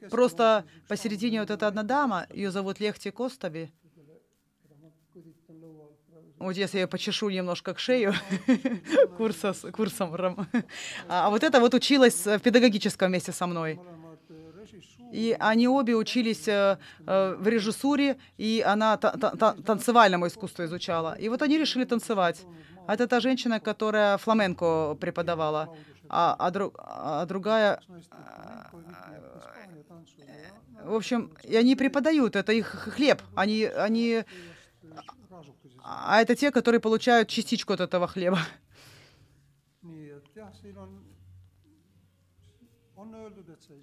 Просто 0.09 0.63
посередине 0.87 1.39
вот 1.39 1.49
эта 1.49 1.67
одна 1.67 1.83
дама, 1.83 2.27
ее 2.33 2.51
зовут 2.51 2.79
Лехти 2.79 3.09
praegu 3.09 3.69
Вот 6.39 6.57
если 6.57 6.79
я 6.79 6.87
почешу 6.87 7.29
немножко 7.29 7.73
к 7.73 7.79
шею 7.79 8.13
курса, 9.17 9.53
курсом. 9.71 10.15
А 11.07 11.27
а 11.27 11.29
вот 11.29 11.43
это 11.43 11.59
вот 11.59 11.73
училась 11.73 12.25
в 12.25 12.39
педагогическом 12.39 13.09
вместе 13.09 13.31
со 13.31 13.47
мной. 13.47 13.79
И 15.13 15.35
они 15.39 15.67
обе 15.67 15.95
учились 15.95 16.47
э, 16.47 16.77
э, 17.05 17.35
в 17.39 17.47
режиссуре, 17.47 18.15
и 18.39 18.63
она 18.65 18.97
та- 18.97 19.11
та- 19.11 19.35
та- 19.35 19.53
танцевальному 19.53 20.25
искусству 20.25 20.65
изучала. 20.65 21.15
И 21.19 21.29
вот 21.29 21.41
они 21.43 21.59
решили 21.59 21.85
танцевать. 21.85 22.45
А 22.87 22.93
это 22.93 23.07
та 23.07 23.19
женщина, 23.19 23.59
которая 23.59 24.17
фламенко 24.17 24.97
преподавала, 24.99 25.75
а, 26.09 26.35
а, 26.39 26.51
дру- 26.51 26.73
а 26.77 27.25
другая... 27.25 27.79
В 30.83 30.95
общем, 30.95 31.31
и 31.43 31.55
они 31.55 31.75
преподают, 31.75 32.35
это 32.35 32.51
их 32.51 32.67
хлеб. 32.67 33.21
Они, 33.35 33.63
они, 33.63 34.25
а 35.81 36.21
это 36.21 36.35
те, 36.35 36.51
которые 36.51 36.81
получают 36.81 37.29
частичку 37.29 37.73
от 37.73 37.79
этого 37.79 38.07
хлеба. 38.07 38.39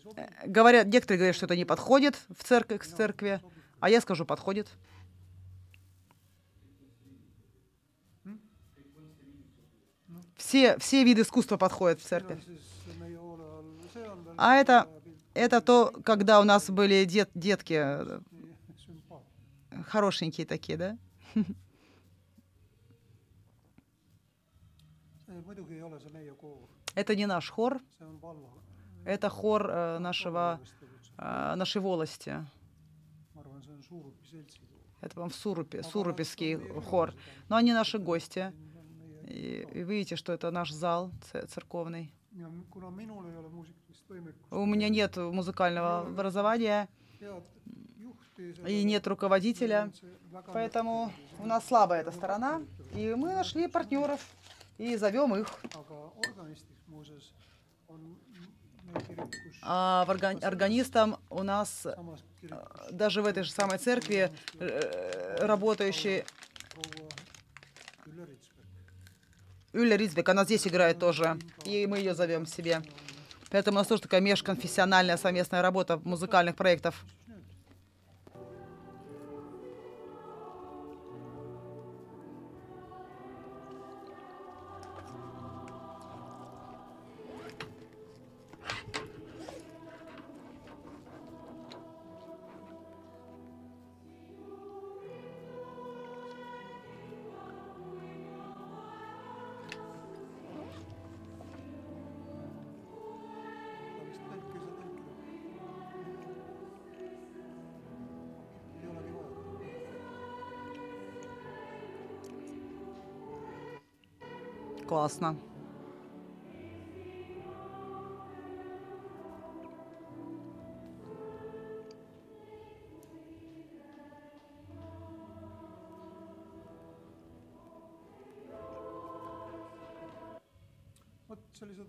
sobi. 0.04 0.22
Говорят, 0.46 0.86
некоторые 0.86 1.18
говорят, 1.18 1.36
что 1.36 1.46
это 1.46 1.56
не 1.56 1.64
подходит 1.64 2.16
в 2.28 2.44
церкви, 2.44 2.76
к 2.76 2.84
церкви, 2.84 3.40
а 3.80 3.90
я 3.90 4.00
скажу, 4.00 4.24
подходит. 4.24 4.68
Все, 10.50 10.76
все 10.78 11.04
виды 11.04 11.22
искусства 11.22 11.56
подходят 11.56 12.00
в 12.00 12.10
veel 12.10 12.40
А 14.36 14.56
это, 14.56 14.88
это 15.32 15.60
то, 15.60 15.92
когда 16.04 16.40
у 16.40 16.44
нас 16.44 16.68
были 16.70 17.04
дет, 17.04 17.30
детки 17.36 17.74
э, 17.74 18.20
хорошенькие 19.86 20.46
такие, 20.48 20.76
да? 20.76 20.98
Это 26.96 27.14
не 27.14 27.26
наш 27.26 27.48
хор, 27.48 27.80
это 29.04 29.28
хор 29.28 29.70
э, 29.70 29.98
нашего, 30.00 30.60
э, 31.16 31.54
нашей 31.54 31.80
волости. 31.80 32.44
Это 35.00 35.20
вам 35.20 35.30
в 35.30 35.34
Сурупе, 35.36 35.84
Сурупевский 35.84 36.56
хор. 36.80 37.14
Но 37.48 37.54
они 37.54 37.72
наши 37.72 37.98
гости. 37.98 38.52
И, 39.30 39.66
и 39.72 39.82
видите, 39.82 40.16
что 40.16 40.32
это 40.32 40.50
наш 40.50 40.70
зал 40.72 41.10
церковный. 41.48 42.12
võimekust, 44.08 44.50
У 44.50 44.66
меня 44.66 44.88
нет 44.88 45.16
музыкального 45.16 46.00
образования 46.00 46.88
и 48.66 48.82
нет 48.84 49.06
руководителя, 49.06 49.90
поэтому 50.52 51.12
у 51.38 51.46
нас 51.46 51.66
слабая 51.66 52.00
эта 52.02 52.12
сторона. 52.12 52.62
И 52.94 53.14
мы 53.14 53.34
нашли 53.34 53.68
партнеров 53.68 54.20
и 54.78 54.96
зовем 54.96 55.34
их. 55.36 55.48
А 59.62 60.04
в 60.04 60.10
орган- 60.10 60.42
органистом 60.42 61.16
у 61.28 61.42
нас 61.42 61.86
э, 61.86 61.94
даже 62.90 63.22
в 63.22 63.26
этой 63.26 63.44
же 63.44 63.52
самой 63.52 63.78
церкви 63.78 64.32
э, 64.58 65.36
работающий 65.46 66.24
Юля 69.72 69.96
Ризбек, 69.96 70.28
она 70.28 70.44
здесь 70.44 70.66
играет 70.66 70.98
тоже, 70.98 71.38
и 71.64 71.86
мы 71.86 71.98
ее 71.98 72.14
зовем 72.14 72.44
себе. 72.44 72.82
Поэтому 73.50 73.76
у 73.76 73.80
нас 73.80 73.86
тоже 73.86 74.02
такая 74.02 74.20
межконфессиональная 74.20 75.16
совместная 75.16 75.62
работа 75.62 76.00
музыкальных 76.04 76.56
проектов. 76.56 77.04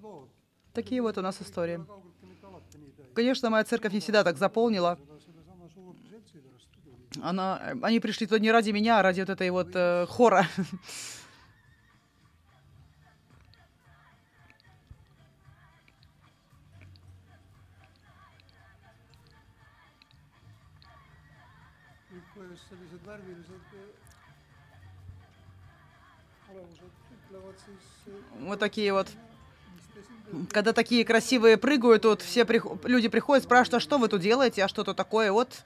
Lood. 0.01 0.29
Такие 0.73 1.01
вот 1.01 1.17
у 1.17 1.21
нас 1.21 1.41
истории. 1.41 1.85
Конечно, 3.13 3.49
моя 3.49 3.63
церковь 3.63 3.93
не 3.93 3.99
всегда 3.99 4.23
так 4.23 4.37
заполнила. 4.37 4.97
Она, 7.21 7.57
они 7.81 7.99
пришли 7.99 8.25
туда 8.25 8.39
не 8.39 8.51
ради 8.51 8.71
меня, 8.71 8.99
а 8.99 9.03
ради 9.03 9.19
вот 9.19 9.29
этой 9.29 9.49
вот 9.49 9.71
э, 9.73 10.05
хора. 10.07 10.47
Вот 28.39 28.59
такие 28.59 28.91
вот. 28.93 29.07
Когда 30.49 30.71
такие 30.71 31.03
красивые 31.03 31.57
прыгают, 31.57 32.03
тут 32.03 32.21
все 32.21 32.45
прих- 32.45 32.65
люди 32.85 33.09
приходят, 33.09 33.43
спрашивают, 33.43 33.75
а 33.75 33.79
что 33.81 33.97
вы 33.97 34.07
тут 34.07 34.21
делаете, 34.21 34.63
а 34.63 34.67
что 34.67 34.83
тут 34.83 34.95
такое. 34.95 35.31
Вот 35.31 35.63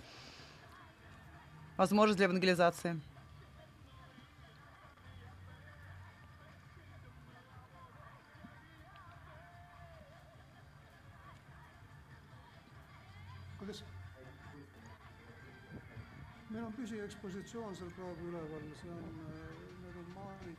возможность 1.77 2.17
для 2.17 2.25
евангелизации. 2.25 2.99
Meil 16.65 16.73
on 16.73 16.77
püsiekspositsioon 16.81 17.75
seal 17.77 17.89
praegu 17.93 18.29
üleval, 18.29 18.63
see 18.79 18.89
on, 18.89 19.03
need 19.83 19.97
on 20.01 20.07
maali, 20.15 20.53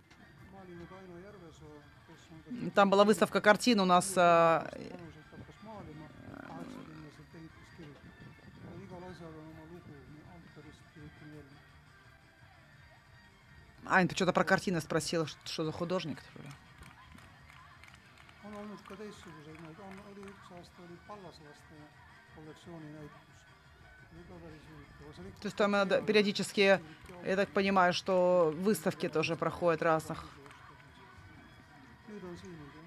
maalinud 0.53 0.92
Aino 0.99 1.19
Järvesoo, 1.19 1.81
kes 2.07 2.27
on 2.31 2.42
ka 2.45 2.71
Там 2.75 2.90
была 2.90 3.05
выставка 3.05 3.40
картин 3.40 3.81
у 3.81 3.85
нас. 3.85 4.14
а, 4.16 4.62
hakkas 4.71 5.62
maalima, 5.64 6.07
kaheksakümneselt 6.47 7.35
ehitas 7.35 7.75
kirikut. 7.77 8.14
igal 8.85 9.03
asjal 9.11 9.33
on 9.35 9.47
oma 9.51 9.64
lugu, 9.73 9.95
nii 10.12 10.23
autorist 10.35 10.83
kuni 10.95 11.11
kuni 11.19 11.38
ellu. 11.38 11.57
Ань, 13.87 14.09
ты 14.09 14.14
что-то 14.14 14.33
про 14.33 14.45
картины 14.45 14.81
спросила, 14.81 15.27
что, 15.27 15.38
что 15.47 15.64
за 15.64 15.73
художник? 15.73 16.19
on 18.47 18.55
olnud 18.55 18.81
ka 18.88 18.95
teistsuguseid 18.95 19.79
on, 19.83 19.95
oli 20.11 20.23
üks 20.31 20.53
aasta 20.55 20.83
oli 20.83 20.97
Pallaslaste 21.09 21.75
kollektsiooni 22.37 22.92
näitus. 22.92 23.36
То 25.41 25.49
есть 25.49 25.57
там 25.57 25.73
надо 25.73 26.03
периодически, 26.03 26.81
я 27.25 27.37
так 27.37 27.49
понимаю, 27.51 27.93
что 27.93 28.53
выставки 28.57 29.09
тоже 29.09 29.37
проходят 29.37 29.83
разных. 29.83 30.25
nüüd 32.17 32.25
on 32.25 32.37
siin 32.41 32.53
nüüd 32.57 32.75
jah. 32.75 32.87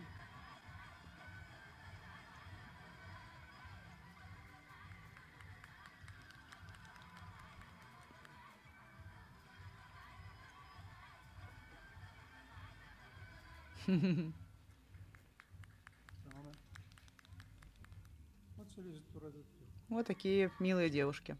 Вот 19.89 20.05
такие 20.05 20.51
милые 20.59 20.89
девушки. 20.89 21.35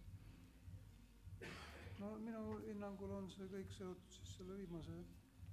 no 2.00 2.15
minu 2.25 2.60
hinnangul 2.67 3.12
on 3.12 3.29
see 3.29 3.45
kõik 3.52 3.69
seotud 3.77 4.13
siis 4.15 4.29
selle 4.37 4.56
viimase 4.58 4.93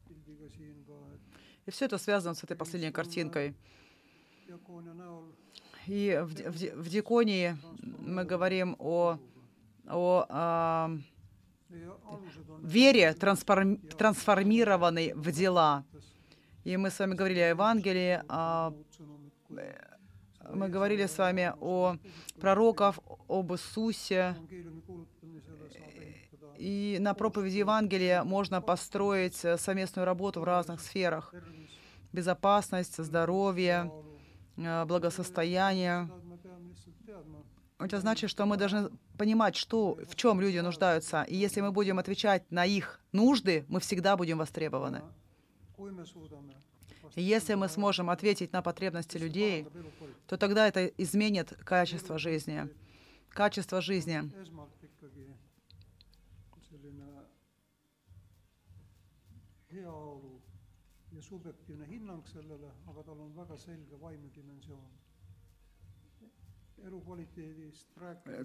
pildiga 0.06 0.48
siin 0.48 0.84
ka, 0.86 0.94
et 1.14 1.20
И 1.66 1.70
все 1.72 1.86
это 1.86 1.98
связано 1.98 2.34
с 2.34 2.44
этой 2.44 2.56
последней 2.56 2.92
картинкой. 2.92 3.54
diakoonia 4.48 4.94
näol 4.94 5.24
И 5.88 6.18
в, 6.24 6.34
ди- 6.34 6.48
в 6.48 6.56
ди- 6.56 6.70
в 6.70 6.88
Диконии 6.88 7.56
мы 8.00 8.24
говорим 8.24 8.74
о, 8.78 9.18
о 9.88 10.26
а, 10.28 10.88
meie 11.70 11.90
alused 12.04 12.48
on 12.48 12.60
вере, 12.66 13.12
трансформ- 13.12 13.78
трансформированной 13.96 15.12
в 15.14 15.30
дела. 15.32 15.84
И 16.64 16.76
мы 16.76 16.90
с 16.90 16.98
вами 16.98 17.14
говорили 17.14 17.38
о 17.40 17.48
Евангелии, 17.50 18.20
о, 18.28 18.70
muud 18.70 18.86
sõnumid 18.98 19.32
kui 19.46 19.62
мы 20.52 20.68
говорили 20.68 21.06
с 21.06 21.18
вами 21.18 21.52
о 21.60 21.96
пророков, 22.40 22.98
об 23.28 23.52
Иисусе, 23.52 24.36
и 26.58 26.96
на 27.00 27.14
проповеди 27.14 27.58
Евангелия 27.58 28.24
можно 28.24 28.60
построить 28.62 29.44
э, 29.44 29.58
совместную 29.58 30.06
работу 30.06 30.40
в 30.40 30.44
разных 30.44 30.80
сферах. 30.80 31.34
Безопасность, 32.12 32.96
здоровье, 33.02 33.92
э, 34.56 34.84
благосостояние. 34.86 36.10
Это 37.78 38.00
значит, 38.00 38.30
что 38.30 38.46
мы 38.46 38.56
должны 38.56 38.88
понимать, 39.18 39.54
что, 39.54 39.98
в 40.08 40.16
чем 40.16 40.40
люди 40.40 40.58
нуждаются. 40.58 41.24
И 41.24 41.36
если 41.36 41.60
мы 41.60 41.72
будем 41.72 41.98
отвечать 41.98 42.50
на 42.50 42.64
их 42.64 43.00
нужды, 43.12 43.66
мы 43.68 43.80
всегда 43.80 44.16
будем 44.16 44.38
востребованы. 44.38 45.02
И 47.14 47.22
если 47.22 47.54
мы 47.54 47.68
сможем 47.68 48.10
ответить 48.10 48.52
на 48.52 48.62
потребности 48.62 49.16
людей, 49.16 49.66
то 50.26 50.36
тогда 50.36 50.66
это 50.66 50.86
изменит 50.86 51.52
качество 51.64 52.18
жизни. 52.18 52.68
Качество 53.28 53.80
жизни. 53.80 54.22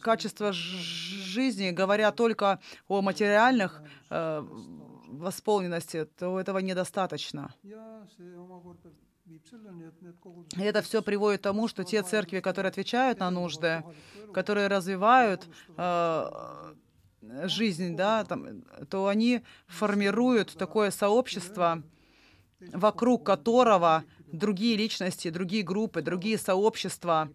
Качество 0.02 0.52
жизни, 0.54 1.72
говоря 1.72 2.12
только 2.12 2.60
о 2.88 3.02
материальных 3.02 3.82
э, 4.10 4.42
восполненности, 5.08 6.06
то 6.06 6.40
этого 6.40 6.60
недостаточно. 6.60 7.54
это 10.64 10.82
все 10.82 11.02
приводит 11.02 11.42
к 11.42 11.44
тому, 11.44 11.68
что 11.68 11.84
те 11.84 12.04
церкви, 12.04 12.40
которые 12.40 12.70
отвечают 12.70 13.20
на 13.20 13.30
нужды, 13.30 13.84
которые 14.34 14.68
развивают 14.68 15.48
э, 15.78 16.74
жизнь, 17.44 17.96
да, 17.96 18.24
там, 18.26 18.64
то 18.90 19.08
они 19.08 19.42
формируют 19.68 20.54
такое 20.58 20.92
сообщество, 20.92 21.84
вокруг 22.60 23.26
которого 23.26 24.04
другие 24.32 24.76
личности, 24.78 25.30
другие 25.30 25.64
группы, 25.64 26.02
другие 26.02 26.38
сообщества 26.38 27.30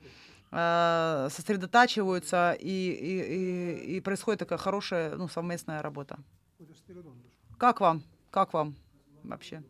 сосредотачиваются, 0.51 2.53
и, 2.53 2.69
и, 2.69 3.21
и, 3.21 3.97
и 3.97 4.01
происходит 4.01 4.41
такая 4.41 4.59
хорошая 4.59 5.17
ну, 5.17 5.29
совместная 5.29 5.83
работа. 5.83 6.19
Как 7.59 7.81
вам? 7.81 8.03
Как 8.31 8.53
вам 8.53 8.77
вообще? 9.25 9.63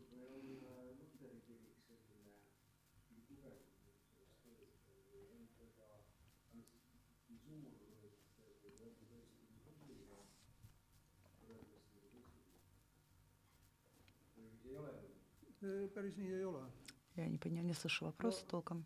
ole. 16.47 16.71
Я 17.17 17.29
не 17.29 17.39
поняла, 17.39 17.63
не 17.63 17.75
слышу 17.75 18.05
вопроса 18.05 18.45
толком. 18.47 18.85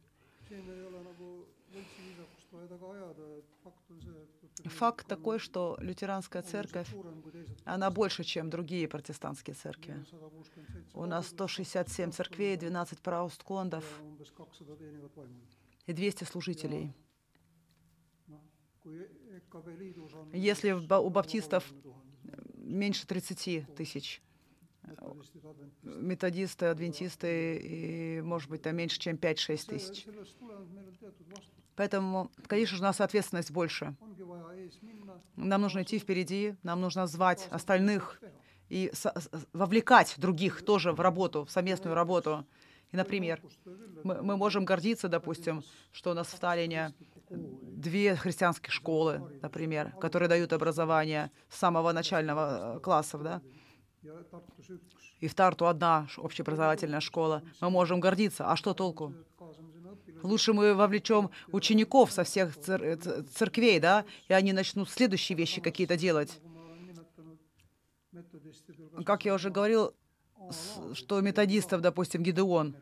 Факт 4.64 5.06
такой, 5.06 5.38
что 5.38 5.76
лютеранская 5.80 6.42
церковь, 6.42 6.88
она 7.64 7.90
больше, 7.90 8.24
чем 8.24 8.50
другие 8.50 8.88
протестантские 8.88 9.54
церкви. 9.54 10.04
У 10.94 11.06
нас 11.06 11.28
167 11.28 12.12
церквей, 12.12 12.56
12 12.56 13.00
праусткондов 13.00 13.84
и 15.86 15.92
200 15.92 16.24
служителей. 16.24 16.92
Если 20.32 20.72
у 20.72 21.10
баптистов 21.10 21.72
меньше 22.54 23.06
30 23.06 23.74
тысяч, 23.74 24.22
методисты, 25.82 26.66
адвентисты, 26.66 27.56
и, 27.56 28.20
может 28.22 28.50
быть, 28.50 28.62
там 28.62 28.76
меньше, 28.76 28.98
чем 28.98 29.16
5-6 29.16 29.66
тысяч. 29.66 30.06
Поэтому, 31.76 32.30
конечно 32.46 32.76
же, 32.76 32.82
у 32.82 32.86
нас 32.86 33.00
ответственность 33.00 33.50
больше. 33.50 33.96
Нам 35.36 35.62
нужно 35.62 35.82
идти 35.82 35.98
впереди, 35.98 36.56
нам 36.62 36.80
нужно 36.80 37.06
звать 37.06 37.48
остальных 37.50 38.20
и 38.68 38.92
вовлекать 39.52 40.14
других 40.18 40.62
тоже 40.64 40.92
в 40.92 41.00
работу, 41.00 41.44
в 41.44 41.50
совместную 41.50 41.94
работу. 41.94 42.46
И, 42.92 42.96
например, 42.96 43.40
мы, 44.04 44.22
мы 44.22 44.36
можем 44.36 44.64
гордиться, 44.64 45.08
допустим, 45.08 45.62
что 45.92 46.10
у 46.10 46.14
нас 46.14 46.26
в 46.26 46.38
Таллине 46.38 46.92
две 47.30 48.16
христианских 48.16 48.72
школы, 48.72 49.38
например, 49.42 49.92
которые 50.00 50.28
дают 50.28 50.52
образование 50.52 51.30
с 51.48 51.58
самого 51.58 51.92
начального 51.92 52.76
э, 52.76 52.80
классов, 52.80 53.22
да, 53.22 53.40
и 55.20 55.28
в 55.28 55.34
Тарту 55.34 55.66
одна 55.66 56.08
общеобразовательная 56.16 57.00
школа. 57.00 57.42
Мы 57.60 57.70
можем 57.70 58.00
гордиться. 58.00 58.50
А 58.50 58.56
что 58.56 58.74
толку? 58.74 59.14
Лучше 60.22 60.52
мы 60.52 60.74
вовлечем 60.74 61.30
учеников 61.52 62.12
со 62.12 62.24
всех 62.24 62.56
цер- 62.56 62.98
церквей, 63.34 63.80
да, 63.80 64.04
и 64.28 64.32
они 64.32 64.52
начнут 64.52 64.88
следующие 64.88 65.36
вещи 65.36 65.60
какие-то 65.60 65.96
делать. 65.96 66.40
Как 69.04 69.24
я 69.24 69.34
уже 69.34 69.50
говорил, 69.50 69.94
что 70.94 71.20
методистов, 71.20 71.80
допустим, 71.80 72.22
Гидеон, 72.22 72.76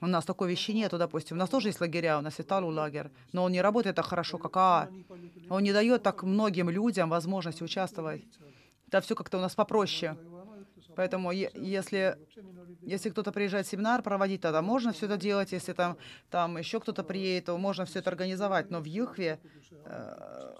у 0.00 0.06
нас 0.06 0.24
такой 0.24 0.50
вещи 0.50 0.72
нету, 0.72 0.98
допустим. 0.98 1.36
У 1.36 1.40
нас 1.40 1.48
тоже 1.48 1.68
есть 1.68 1.80
лагеря, 1.80 2.18
у 2.18 2.20
нас 2.20 2.38
есть 2.38 2.48
Талу 2.48 2.68
лагерь, 2.68 3.10
но 3.32 3.44
он 3.44 3.52
не 3.52 3.62
работает 3.62 3.96
так 3.96 4.04
хорошо, 4.04 4.38
как 4.38 4.56
АА. 4.56 4.88
Он 5.48 5.62
не 5.62 5.72
дает 5.72 6.02
так 6.02 6.22
многим 6.24 6.68
людям 6.68 7.08
возможности 7.08 7.62
участвовать. 7.62 8.22
Это 8.94 9.00
все 9.02 9.16
как-то 9.16 9.38
у 9.38 9.40
нас 9.40 9.56
попроще. 9.56 10.16
Поэтому 10.94 11.32
если, 11.32 12.16
если 12.82 13.10
кто-то 13.10 13.32
приезжает 13.32 13.66
семинар 13.66 14.02
проводить, 14.02 14.40
тогда 14.40 14.62
можно 14.62 14.92
все 14.92 15.06
это 15.06 15.16
делать. 15.16 15.50
Если 15.50 15.72
там, 15.72 15.96
там 16.30 16.56
еще 16.58 16.78
кто-то 16.78 17.02
приедет, 17.02 17.46
то 17.46 17.58
можно 17.58 17.86
все 17.86 17.98
это 17.98 18.10
организовать. 18.10 18.70
Но 18.70 18.78
в 18.80 18.84
Юхве, 18.84 19.40
э, 19.84 20.54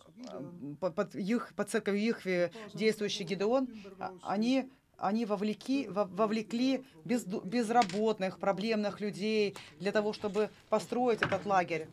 под, 0.81 1.15
Юх, 1.15 1.55
под 1.55 1.71
церковью 1.71 2.03
Юхве 2.07 2.51
действующий 2.75 3.23
Гидеон, 3.23 3.69
а- 4.01 4.11
они, 4.23 4.69
они 4.99 5.27
вовлеки, 5.27 5.87
во- 5.89 6.07
вовлекли 6.07 6.83
безду- 7.05 7.47
безработных, 7.47 8.41
проблемных 8.41 9.01
людей 9.01 9.55
для 9.79 9.93
того, 9.93 10.13
чтобы 10.13 10.51
построить 10.69 11.23
этот 11.23 11.47
лагерь. 11.47 11.87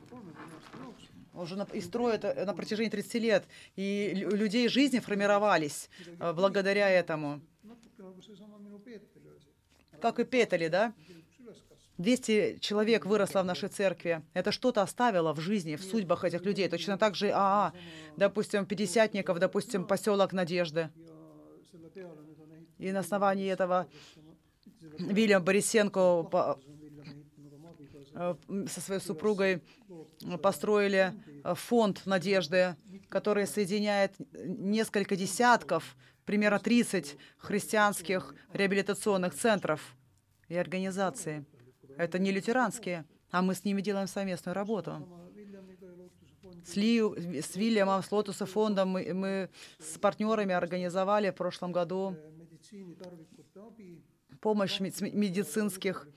Уже 1.41 1.55
на, 1.55 1.67
и 1.73 1.81
строят 1.81 2.23
э, 2.23 2.45
на 2.45 2.53
протяжении 2.53 2.89
30 2.89 3.13
лет. 3.15 3.43
И 3.75 4.11
людей 4.13 4.67
жизни 4.69 4.99
формировались 4.99 5.89
э, 6.19 6.33
благодаря 6.33 6.89
этому. 6.89 7.41
Как 10.01 10.19
и 10.19 10.23
Петали, 10.23 10.67
да? 10.67 10.93
kirikus 11.07 11.39
üles 11.39 11.57
kasvanud. 11.69 11.97
200 11.97 12.59
человек 12.59 13.05
выросло 13.05 13.41
в 13.41 13.45
нашей 13.45 13.69
церкви. 13.69 14.21
Это 14.33 14.51
что-то 14.51 14.81
оставило 14.81 15.33
в 15.33 15.39
жизни, 15.39 15.75
в 15.75 15.83
судьбах 15.83 16.23
этих 16.23 16.43
людей. 16.43 16.67
Точно 16.69 16.97
так 16.97 17.15
же 17.15 17.31
АА. 17.31 17.73
Допустим, 18.17 18.65
Пятидесятников, 18.65 19.39
допустим, 19.39 19.85
поселок 19.85 20.33
Надежды. 20.33 20.89
И 22.79 22.91
на 22.91 22.99
основании 22.99 23.47
этого 23.47 23.87
Вильям 24.97 25.43
Борисенко 25.43 26.23
по- 26.23 26.57
see 26.59 26.71
on 26.71 26.77
Villem 26.81 27.07
ehitanud 27.07 27.53
oma 27.53 27.69
abikaasa, 27.69 27.99
э, 27.99 27.99
м, 27.99 28.00
со 28.13 28.81
своей 28.81 29.01
супругой 29.01 29.61
э, 30.25 30.37
построили 30.37 31.13
э, 31.43 31.53
фонд 31.55 32.05
Надежды, 32.05 32.75
который 33.09 33.47
соединяет 33.47 34.13
несколько 34.33 35.15
десятков, 35.15 35.95
примерно 36.25 36.59
30 36.59 37.17
христианских 37.37 38.35
реабилитационных 38.53 39.33
центров 39.33 39.95
и 40.49 40.55
организаций. 40.55 41.45
Это 41.97 42.19
не 42.19 42.31
лютеранские, 42.31 43.05
а 43.31 43.41
мы 43.41 43.55
с 43.55 43.63
ними 43.63 43.81
делаем 43.81 44.07
совместную 44.07 44.55
работу. 44.55 45.07
С, 46.65 46.75
Лию, 46.75 47.15
с 47.17 47.55
Вильямом, 47.55 48.03
с 48.03 48.11
Лотуса 48.11 48.45
фондом 48.45 48.89
мы, 48.89 49.13
мы 49.13 49.49
с 49.79 49.97
партнерами 49.97 50.53
организовали 50.53 51.31
в 51.31 51.35
прошлом 51.35 51.71
году 51.71 52.15
помощь 54.41 54.79
медицинских, 54.79 56.07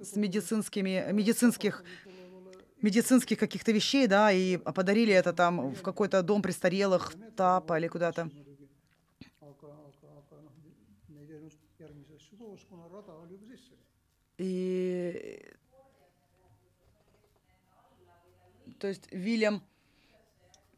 с 0.00 0.16
медицинскими, 0.16 1.12
медицинских, 1.12 1.84
медицинских 2.80 3.38
каких-то 3.38 3.72
вещей, 3.72 4.06
да, 4.06 4.32
и 4.32 4.56
подарили 4.56 5.12
это 5.12 5.32
там 5.32 5.74
в 5.74 5.82
какой-то 5.82 6.22
дом 6.22 6.42
престарелых, 6.42 7.12
Тапа 7.36 7.78
или 7.78 7.88
куда-то. 7.88 8.30
И 14.38 15.44
то 18.78 18.88
есть 18.88 19.12
Вильям 19.12 19.62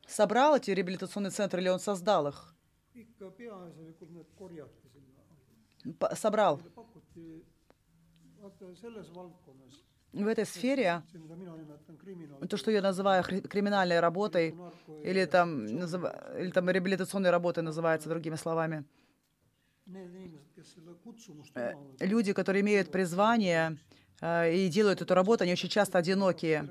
собрал 0.09 0.57
эти 0.57 0.73
реабилитационные 0.73 1.31
центры 1.31 1.61
или 1.61 1.69
он 1.69 1.79
создал 1.79 2.27
их? 2.27 2.55
Собрал. 6.15 6.61
В 10.13 10.27
этой 10.27 10.45
сфере, 10.45 11.03
kriminaal- 12.05 12.47
то, 12.49 12.57
что 12.57 12.71
я 12.71 12.83
называю 12.83 13.25
криминальной 13.25 14.01
работой, 14.01 14.55
или 15.03 15.25
там, 15.25 15.67
или 15.67 16.51
там 16.51 16.69
реабилитационной 16.71 17.31
работой 17.31 17.63
называется 17.63 18.09
другими 18.09 18.37
словами, 18.37 18.85
Э, 21.55 21.75
люди, 22.01 22.33
которые 22.33 22.61
имеют 22.61 22.91
призвание 22.91 23.79
э, 24.21 24.55
и 24.55 24.69
делают 24.69 25.01
эту 25.03 25.15
работу, 25.15 25.45
они 25.45 25.53
очень 25.53 25.69
часто 25.69 25.99
одинокие. 25.99 26.69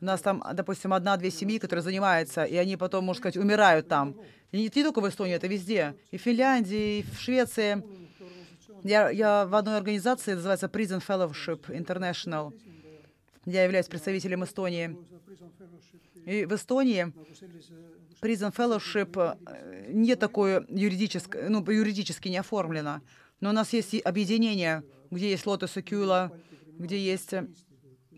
У 0.00 0.04
нас 0.04 0.20
там, 0.20 0.42
допустим, 0.54 0.92
одна-две 0.92 1.30
семьи, 1.30 1.58
которые 1.58 1.82
занимаются, 1.82 2.44
и 2.44 2.56
они 2.56 2.76
потом, 2.76 3.04
можно 3.04 3.18
сказать, 3.20 3.36
умирают 3.36 3.88
там. 3.88 4.14
И 4.52 4.58
не, 4.58 4.64
не 4.64 4.82
только 4.82 5.00
в 5.00 5.08
Эстонии, 5.08 5.34
это 5.34 5.46
везде. 5.48 5.94
И 6.12 6.16
в 6.18 6.20
Финляндии, 6.20 6.98
и 6.98 7.02
в 7.02 7.18
Швеции. 7.18 7.82
Я, 8.84 9.10
я 9.10 9.46
в 9.46 9.54
одной 9.54 9.76
организации, 9.76 10.34
называется 10.34 10.66
Prison 10.66 11.02
Fellowship 11.06 11.66
International. 11.68 12.52
Я 13.44 13.64
являюсь 13.64 13.86
представителем 13.86 14.44
Эстонии. 14.44 14.96
И 16.26 16.44
в 16.46 16.52
Эстонии 16.52 17.12
Prison 18.20 18.54
Fellowship 18.54 19.36
э, 19.46 19.92
не 19.92 20.14
такое 20.16 20.64
юридическое, 20.68 21.48
ну, 21.48 21.68
юридически 21.68 22.28
не 22.28 22.38
оформлено. 22.38 23.00
Но 23.40 23.50
у 23.50 23.52
нас 23.52 23.72
есть 23.72 24.00
объединение, 24.04 24.84
где 25.10 25.30
есть 25.30 25.46
и 25.76 25.82
Кюла, 25.82 26.32
где 26.78 26.98
есть 26.98 27.34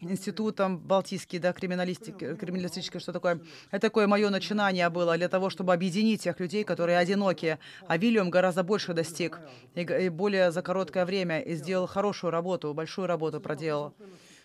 э, 0.03 0.07
институт 0.07 0.57
там 0.57 0.79
балтийский, 0.79 1.39
да, 1.39 1.53
криминалистики, 1.53 2.35
криминалистический, 2.37 3.01
что 3.01 3.13
такое. 3.13 3.41
Это 3.71 3.81
такое 3.89 4.07
мое 4.07 4.31
начинание 4.31 4.89
было 4.91 5.17
для 5.17 5.29
того, 5.29 5.51
чтобы 5.51 5.73
объединить 5.73 6.23
тех 6.23 6.41
людей, 6.41 6.65
которые 6.65 6.99
одиноки. 6.99 7.59
А 7.87 7.97
Вильям 7.99 8.31
гораздо 8.31 8.63
больше 8.63 8.95
достиг 8.95 9.41
и, 9.75 9.81
и 9.83 10.09
более 10.09 10.51
за 10.53 10.63
короткое 10.63 11.05
время 11.05 11.41
и 11.41 11.55
сделал 11.55 11.87
хорошую 11.87 12.31
работу, 12.31 12.73
большую 12.75 13.07
работу 13.07 13.41
проделал. 13.41 13.95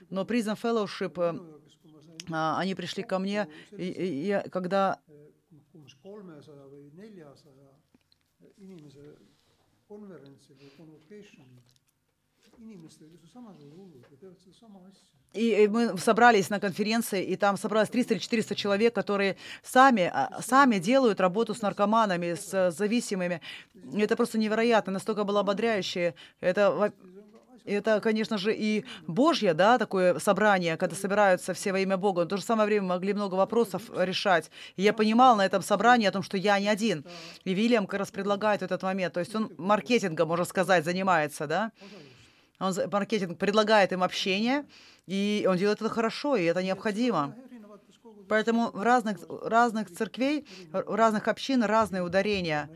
Но 0.09 0.23
Prison 0.23 0.57
Fellowship, 0.61 1.13
э, 1.17 1.39
а, 2.31 2.59
они 2.59 2.75
пришли 2.75 3.03
ко 3.03 3.19
мне, 3.19 3.47
и, 3.77 3.83
и- 3.87 4.31
и 4.45 4.49
когда 4.49 4.99
umbes 5.73 5.95
kolmesaja 6.03 6.65
või 6.71 6.89
konverentsil 9.89 10.55
convocation'il 10.77 11.61
inimestel, 12.59 13.07
on 13.09 13.27
samasugused 13.33 13.77
hullud 13.77 14.03
ja 14.11 14.17
teevad 14.21 14.37
sedasama 14.43 14.79
asja. 14.89 15.18
И 15.33 15.67
мы 15.67 15.95
собрались 15.97 16.49
на 16.49 16.59
конференции, 16.59 17.23
и 17.23 17.35
там 17.35 17.55
собралось 17.55 17.89
300 17.89 18.15
или 18.15 18.19
400 18.19 18.55
человек, 18.55 18.95
которые 18.95 19.37
сами, 19.61 20.09
а, 20.11 20.41
сами 20.41 20.79
делают 20.79 21.19
работу 21.19 21.53
с 21.53 21.61
наркоманами, 21.61 22.33
с 22.33 22.51
э, 22.51 22.71
зависимыми. 22.71 23.39
Это 23.95 24.15
просто 24.15 24.39
невероятно, 24.39 24.93
настолько 24.93 25.23
было 25.23 25.41
ободряюще. 25.41 26.15
Это, 26.39 26.91
это, 27.63 28.01
конечно 28.01 28.39
же, 28.39 28.55
и 28.55 28.85
Божье, 29.05 29.53
да, 29.53 29.77
такое 29.77 30.17
собрание, 30.17 30.77
когда 30.77 30.95
собираются 30.95 31.53
все 31.53 31.73
во 31.73 31.79
имя 31.79 31.97
Бога. 31.97 32.21
Но 32.21 32.25
в 32.25 32.29
то 32.29 32.37
же 32.37 32.43
самое 32.43 32.65
время 32.65 32.87
могли 32.87 33.13
много 33.13 33.35
вопросов 33.35 33.83
решать. 33.95 34.49
И 34.77 34.81
я 34.81 34.93
понимал 34.93 35.35
на 35.35 35.45
этом 35.45 35.61
собрании 35.61 36.07
о 36.07 36.11
том, 36.11 36.23
что 36.23 36.37
я 36.37 36.59
не 36.59 36.67
один. 36.67 37.05
И 37.43 37.53
Вильям 37.53 37.85
как 37.85 37.99
раз 37.99 38.09
предлагает 38.09 38.63
этот 38.63 38.81
момент. 38.81 39.13
То 39.13 39.19
есть 39.19 39.35
он 39.35 39.51
маркетингом, 39.59 40.27
можно 40.27 40.45
сказать, 40.45 40.83
занимается, 40.85 41.45
да. 41.45 41.71
Он 42.59 42.73
маркетинг 42.91 43.37
предлагает 43.37 43.93
им 43.93 44.03
общение, 44.03 44.65
и 45.09 45.47
он 45.47 45.57
делает 45.57 45.81
это 45.81 45.89
хорошо, 45.89 46.35
и 46.35 46.43
это 46.43 46.61
необходимо. 46.61 47.35
Поэтому 48.27 48.69
в 48.69 48.83
разных, 48.83 49.17
разных 49.27 49.89
церквей, 49.89 50.45
в 50.71 50.95
разных 50.95 51.27
общин 51.27 51.63
разные 51.63 52.03
ударения. 52.03 52.69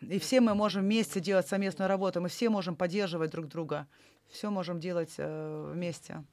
И 0.00 0.18
все 0.18 0.40
мы 0.40 0.54
можем 0.54 0.82
вместе 0.82 1.20
делать 1.20 1.46
совместную 1.46 1.88
работу, 1.88 2.22
мы 2.22 2.30
все 2.30 2.48
можем 2.48 2.74
поддерживать 2.74 3.30
друг 3.32 3.48
друга. 3.48 3.86
Все 4.30 4.48
можем 4.48 4.80
делать 4.80 5.14
э, 5.18 5.72
вместе. 5.74 6.24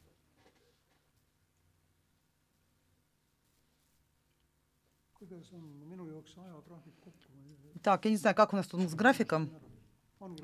Так, 7.81 8.05
я 8.05 8.11
не 8.11 8.17
знаю, 8.17 8.35
как 8.35 8.53
у 8.53 8.55
нас 8.55 8.67
тут 8.67 8.89
с 8.89 8.93
графиком. 8.93 9.49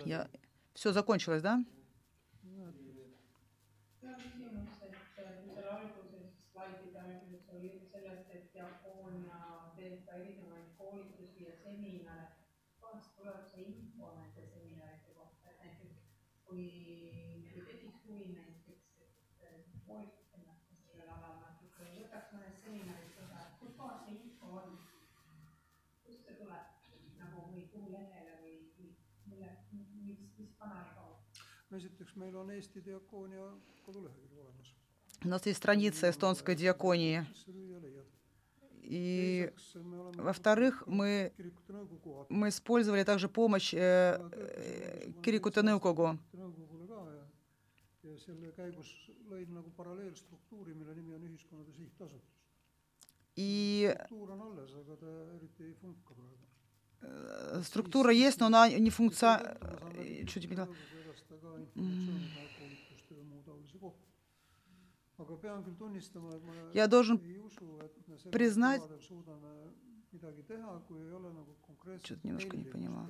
Я... 0.03 0.27
Все 0.73 0.91
закончилось, 0.91 1.41
да? 1.41 1.63
Esiteks 31.73 32.15
meil 32.15 32.35
on 32.35 32.51
Eesti 32.51 32.81
Diakoonia 32.85 33.49
kodulehekülg 33.85 34.39
olemas, 34.39 34.73
У 35.23 35.27
нас 35.29 35.45
есть 35.45 35.57
страница 35.57 36.09
эстонской 36.09 36.55
диаконии. 36.55 37.25
И, 38.81 39.49
во-вторых, 40.15 40.83
мы, 40.85 41.31
мы 42.27 42.49
использовали 42.49 43.03
также 43.03 43.29
помощь 43.29 43.73
э, 43.73 44.19
э, 44.33 45.11
Ühiskonnade 51.33 51.71
Sihtasutus. 51.71 52.21
И 53.35 53.95
структура 57.63 58.11
есть, 58.11 58.39
но 58.39 58.47
она 58.47 58.69
не 58.69 58.89
функция... 58.89 59.57
Чуть 60.27 60.43
не 60.43 60.47
Я 66.73 66.87
должен 66.87 67.19
признать- 68.31 68.81
Чё-то 72.03 72.27
немножко 72.27 72.57
не 72.57 72.63
поняла. 72.63 73.09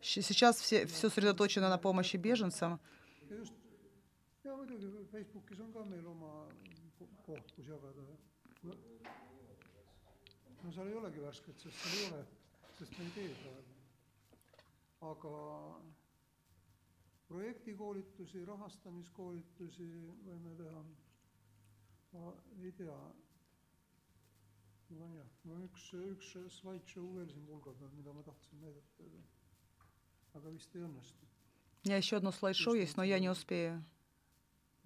äh, 0.00 0.22
сейчас 0.22 0.60
все, 0.60 0.86
все 0.86 1.08
сосредоточено 1.08 1.68
на 1.68 1.78
помощи 1.78 2.16
беженцам. 2.16 2.80
ja 4.39 4.39
just, 4.39 4.45
ja 4.45 4.55
muidugi 4.57 5.05
Facebookis 5.11 5.59
on 5.59 5.73
ka 5.73 5.83
meil 5.85 6.07
oma 6.07 6.31
ko- 6.99 7.09
koht, 7.25 7.51
kus 7.55 7.67
jagada. 7.67 8.01
no 10.63 10.71
seal 10.71 10.87
ei 10.87 10.93
olegi 10.95 11.21
värsket, 11.21 11.59
sest 11.59 11.77
seal 11.83 11.97
ei 11.97 12.05
ole, 12.11 12.25
sest 12.79 12.97
me 12.97 13.05
ei 13.05 13.11
tee 13.11 13.35
praegu. 13.41 13.73
aga 15.01 15.33
projektikoolitusi, 17.27 18.45
rahastamiskoolitusi 18.45 19.87
võime 20.25 20.55
teha. 20.61 20.83
ma 22.13 22.33
ei 22.63 22.71
tea. 22.71 22.97
mul 24.89 25.01
on 25.01 25.15
jah, 25.17 25.29
mul 25.43 25.55
on 25.55 25.63
üks, 25.69 25.89
üks 25.93 26.35
slideshow 26.59 27.07
veel 27.15 27.29
siin 27.33 27.45
pulga 27.45 27.73
peal, 27.79 27.89
mida 27.97 28.13
ma 28.13 28.23
tahtsin 28.23 28.61
näidata, 28.61 29.03
aga 29.03 29.23
aga 30.39 30.49
vist 30.51 30.75
ei 30.75 30.81
õnnestu. 30.81 31.25
У 31.85 31.87
меня 31.87 31.97
еще 31.97 32.17
одно 32.17 32.31
слайд-шоу 32.31 32.73
есть, 32.73 32.97
но 32.97 33.03
я 33.03 33.19
не 33.19 33.29
успею. 33.29 33.83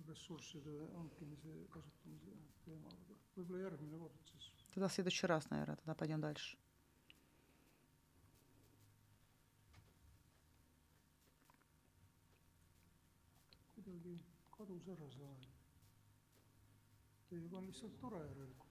Ressursside 0.08 0.74
hankimise 0.96 1.54
kasutamise 1.70 2.34
teemal, 2.64 2.92
aga 3.04 3.16
võib-olla 3.36 3.64
järgmine 3.68 3.98
kord 3.98 4.32
siis. 4.32 4.50
Тогда 4.74 4.88
в 4.88 4.92
следующий 4.92 5.26
раз, 5.26 5.50
наверное, 5.50 5.76
тогда 5.76 5.94
пойдем 5.94 6.20
дальше. 6.20 6.56
kuidagi 13.74 14.18
kadus 14.56 14.86
ära 14.88 15.08
see 15.10 15.26
aeg. 15.28 15.42
Teiega 17.28 17.56
on 17.58 17.66
lihtsalt 17.66 17.98
tore 18.00 18.18
järelikult, 18.18 18.70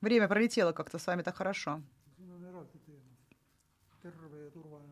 Время 0.00 0.26
пролетело 0.28 0.72
как-то 0.72 0.98
с 0.98 1.06
вами 1.06 1.22
так 1.22 1.36
хорошо. 1.36 1.80
siin 2.16 2.30
on 2.30 2.44
eraldi 2.44 2.78
teema. 2.86 3.12
terve 4.02 4.38
ja 4.44 4.50
turvaline 4.50 4.91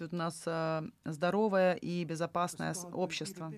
у 0.00 0.14
нас 0.16 0.42
э, 0.46 0.82
здоровое 1.04 1.74
и 1.74 2.04
безопасное 2.04 2.74
общество. 2.92 3.52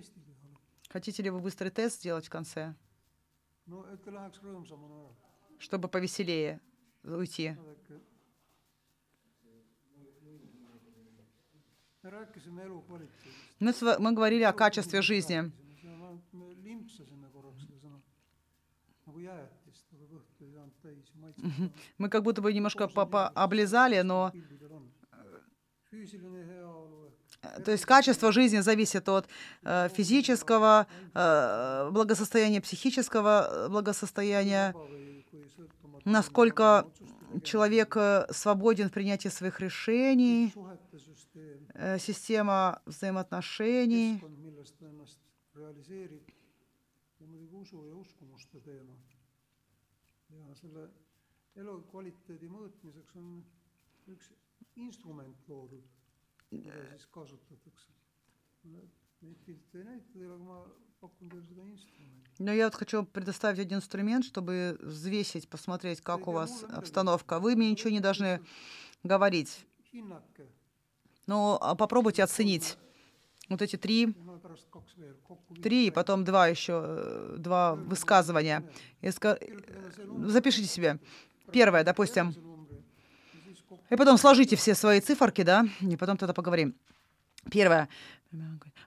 Хотите 0.90 1.22
ли 1.22 1.30
вы 1.30 1.40
быстрый 1.40 1.70
тест 1.70 1.98
сделать 2.00 2.26
в 2.26 2.30
конце, 2.30 2.74
ära, 3.66 4.30
чтобы 5.58 5.88
повеселее 5.88 6.60
уйти? 7.04 7.56
Мы, 13.60 13.72
ва- 13.72 13.96
мы 13.98 14.12
говорили 14.12 14.42
о 14.44 14.52
качестве 14.52 15.02
жизни. 15.02 15.50
Мы 21.98 22.08
как 22.08 22.22
будто 22.22 22.40
бы 22.42 22.52
немножко 22.52 22.84
облизали, 23.34 24.00
но 24.02 24.30
pildidel 24.34 24.72
on. 24.72 24.88
füüsiline 24.88 24.90
heaolu 25.12 25.16
ehk 25.18 25.34
э, 25.34 25.40
то 27.64 27.70
есть 27.70 27.84
качество 27.86 28.32
жизни 28.32 28.58
зависит 28.58 29.08
от 29.08 29.28
э, 29.62 29.88
физического 29.88 30.86
э, 31.14 31.90
благосостояния, 31.90 32.60
психического 32.60 33.48
э, 33.48 33.68
благосостояния, 33.68 34.74
насколько 36.04 36.86
человек 37.42 37.96
э, 37.96 38.26
свободен 38.30 38.88
в 38.88 38.92
принятии 38.92 39.28
своих 39.28 39.60
решений, 39.60 40.52
э, 41.74 41.98
система 41.98 42.82
взаимоотношений. 42.86 44.20
elukvaliteedi 51.58 52.46
mõõtmiseks 52.46 53.16
on 53.18 53.42
üks 54.06 54.28
instrument 54.78 55.36
loodud, 55.48 55.84
mida 56.50 56.72
siis 56.96 57.06
kasutatakse. 57.06 57.92
Но 62.38 62.52
я 62.52 62.64
вот 62.66 62.74
хочу 62.74 63.04
предоставить 63.04 63.58
один 63.58 63.78
инструмент, 63.78 64.24
чтобы 64.24 64.78
взвесить, 64.80 65.48
посмотреть, 65.48 66.00
как 66.00 66.28
у 66.28 66.32
вас 66.32 66.64
обстановка. 66.68 67.40
Вы 67.40 67.56
мне 67.56 67.70
ничего 67.70 67.90
не 67.90 68.00
должны 68.00 68.40
говорить, 69.02 69.66
но 71.26 71.58
а, 71.60 71.74
попробуйте 71.74 72.22
оценить. 72.22 72.78
Вот 73.48 73.62
эти 73.62 73.76
три, 73.76 74.14
три, 75.62 75.90
потом 75.90 76.24
два 76.24 76.48
еще, 76.48 76.84
э, 76.86 77.36
два 77.38 77.74
высказывания. 77.74 78.62
Number 79.00 80.28
Запишите 80.28 80.68
себе. 80.68 81.00
Первое, 81.50 81.82
допустим, 81.82 82.26
järgmise 82.26 82.40
numbri 82.40 82.76
ja 82.76 83.42
siis 83.44 83.57
kokku 83.57 83.57
и 83.90 83.96
потом 83.96 84.18
сложите 84.18 84.56
все 84.56 84.74
свои 84.74 85.00
циферки, 85.00 85.42
да, 85.42 85.66
и 85.80 85.96
потом 85.96 86.16
тогда 86.16 86.32
поговорим. 86.34 86.74
Первое. 87.50 87.88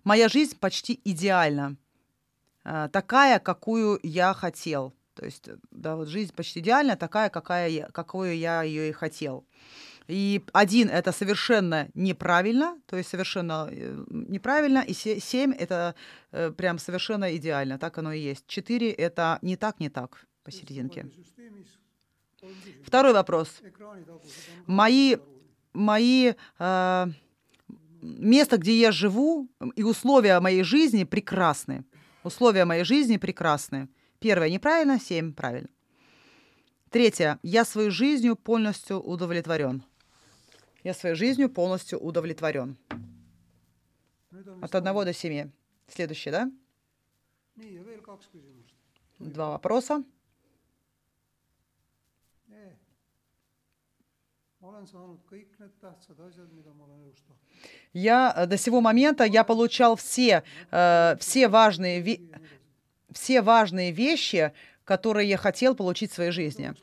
Моя 0.03 0.29
жизнь 0.29 0.57
почти 0.59 0.99
идеальна. 1.03 1.75
А, 2.63 2.87
Такая, 2.89 3.39
какую 3.39 3.99
я 4.03 4.33
хотел. 4.33 4.93
То 5.15 5.25
есть, 5.25 5.49
да, 5.71 5.95
вот 5.95 6.07
жизнь 6.07 6.33
почти 6.33 6.59
идеальна, 6.59 6.95
такая, 6.95 7.29
какая 7.29 7.69
я, 7.69 7.87
какую 7.87 8.37
я 8.37 8.63
ее 8.63 8.89
и 8.89 8.91
хотел. 8.91 9.45
И 10.07 10.43
один— 10.53 10.89
это 10.91 11.11
совершенно 11.11 11.87
неправильно, 11.93 12.77
то 12.85 12.97
есть 12.97 13.09
совершенно 13.09 13.67
э, 13.71 14.03
неправильно, 14.09 14.79
и 14.79 14.93
се- 14.93 15.19
семь— 15.19 15.53
это 15.59 15.95
э, 16.31 16.51
прям 16.51 16.79
совершенно 16.79 17.35
идеально, 17.35 17.77
так 17.77 17.97
оно 17.97 18.11
и 18.13 18.19
есть. 18.19 18.45
Четыре— 18.47 18.91
это 19.07 19.37
не 19.41 19.55
так, 19.57 19.79
не 19.79 19.89
так, 19.89 20.25
посерединке. 20.43 21.03
Второй 22.83 23.13
вопрос. 23.13 23.61
Мои, 24.65 25.17
мои 25.73 26.33
э, 26.59 27.07
место, 28.01 28.57
где 28.57 28.79
я 28.79 28.91
живу, 28.91 29.49
и 29.75 29.83
условия 29.83 30.39
моей 30.39 30.63
жизни 30.63 31.03
прекрасны. 31.03 31.85
Условия 32.23 32.65
моей 32.65 32.83
жизни 32.83 33.17
прекрасны. 33.17 33.89
Первое 34.19 34.49
неправильно, 34.49 34.99
семь 34.99 35.33
правильно. 35.33 35.69
Третье. 36.89 37.39
Я 37.43 37.63
своей 37.63 37.89
жизнью 37.89 38.35
полностью 38.35 38.99
удовлетворен. 38.99 39.83
Я 40.83 40.93
своей 40.93 41.15
жизнью 41.15 41.49
полностью 41.49 41.99
удовлетворен. 41.99 42.77
От 44.61 44.75
одного 44.75 45.05
до 45.05 45.13
семи. 45.13 45.51
Следующее, 45.87 46.31
да? 46.31 46.51
Два 49.19 49.51
вопроса. 49.51 50.03
ma 50.03 50.07
olen 50.07 50.09
saanud 50.09 50.09
kõik 50.09 50.09
need 50.09 50.09
tähtsad 50.09 50.09
asjad, 50.09 50.09
mida 50.09 50.09
ma 50.09 50.09
olen 50.09 50.09
elus 50.09 50.09
tahtnud. 50.09 50.19
Я 57.93 58.33
э, 58.35 58.45
до 58.45 58.57
сего 58.57 58.79
момента 58.79 59.23
я 59.23 59.43
получал 59.43 59.95
все, 59.95 60.43
э, 60.69 61.15
все 61.19 61.47
важные, 61.47 62.21
все 63.11 63.41
важные 63.41 63.91
вещи, 63.91 64.53
которые 64.83 65.27
я 65.29 65.37
хотел 65.37 65.75
получить 65.75 66.11
в 66.11 66.15
своей 66.15 66.31
жизни. 66.31 66.73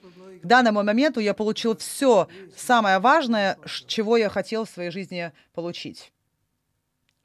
К 0.42 0.46
данному 0.46 0.82
моменту 0.82 1.20
я 1.20 1.34
получил 1.34 1.76
все 1.76 2.28
самое 2.56 2.98
важное, 2.98 3.58
чего 3.86 4.16
я 4.16 4.28
хотел 4.28 4.64
в 4.64 4.70
своей 4.70 4.90
жизни 4.90 5.32
получить. 5.52 6.12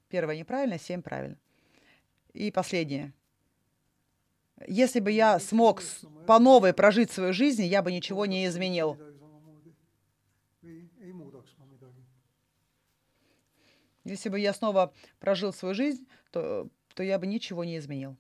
Первое 0.10 0.38
неправильно, 0.38 0.78
семь 0.78 1.01
правильно. 1.01 1.38
И 2.34 2.51
последнее. 2.51 3.12
Если 4.68 4.99
бы 4.99 5.12
я 5.12 5.39
смог 5.39 5.82
по 6.28 6.39
новой 6.39 6.74
прожить 6.74 7.12
свою 7.12 7.34
жизнь, 7.34 7.64
я 7.64 7.82
бы 7.82 7.91
ничего 7.91 8.26
не 8.26 8.45
изменил. 8.45 8.97
Если 14.04 14.30
бы 14.30 14.39
я 14.39 14.54
снова 14.54 14.93
прожил 15.20 15.54
свою 15.54 15.74
жизнь, 15.74 16.08
то, 16.32 16.70
то 16.93 17.04
я 17.04 17.18
бы 17.20 17.28
ничего 17.28 17.64
не 17.64 17.78
изменил. 17.78 18.18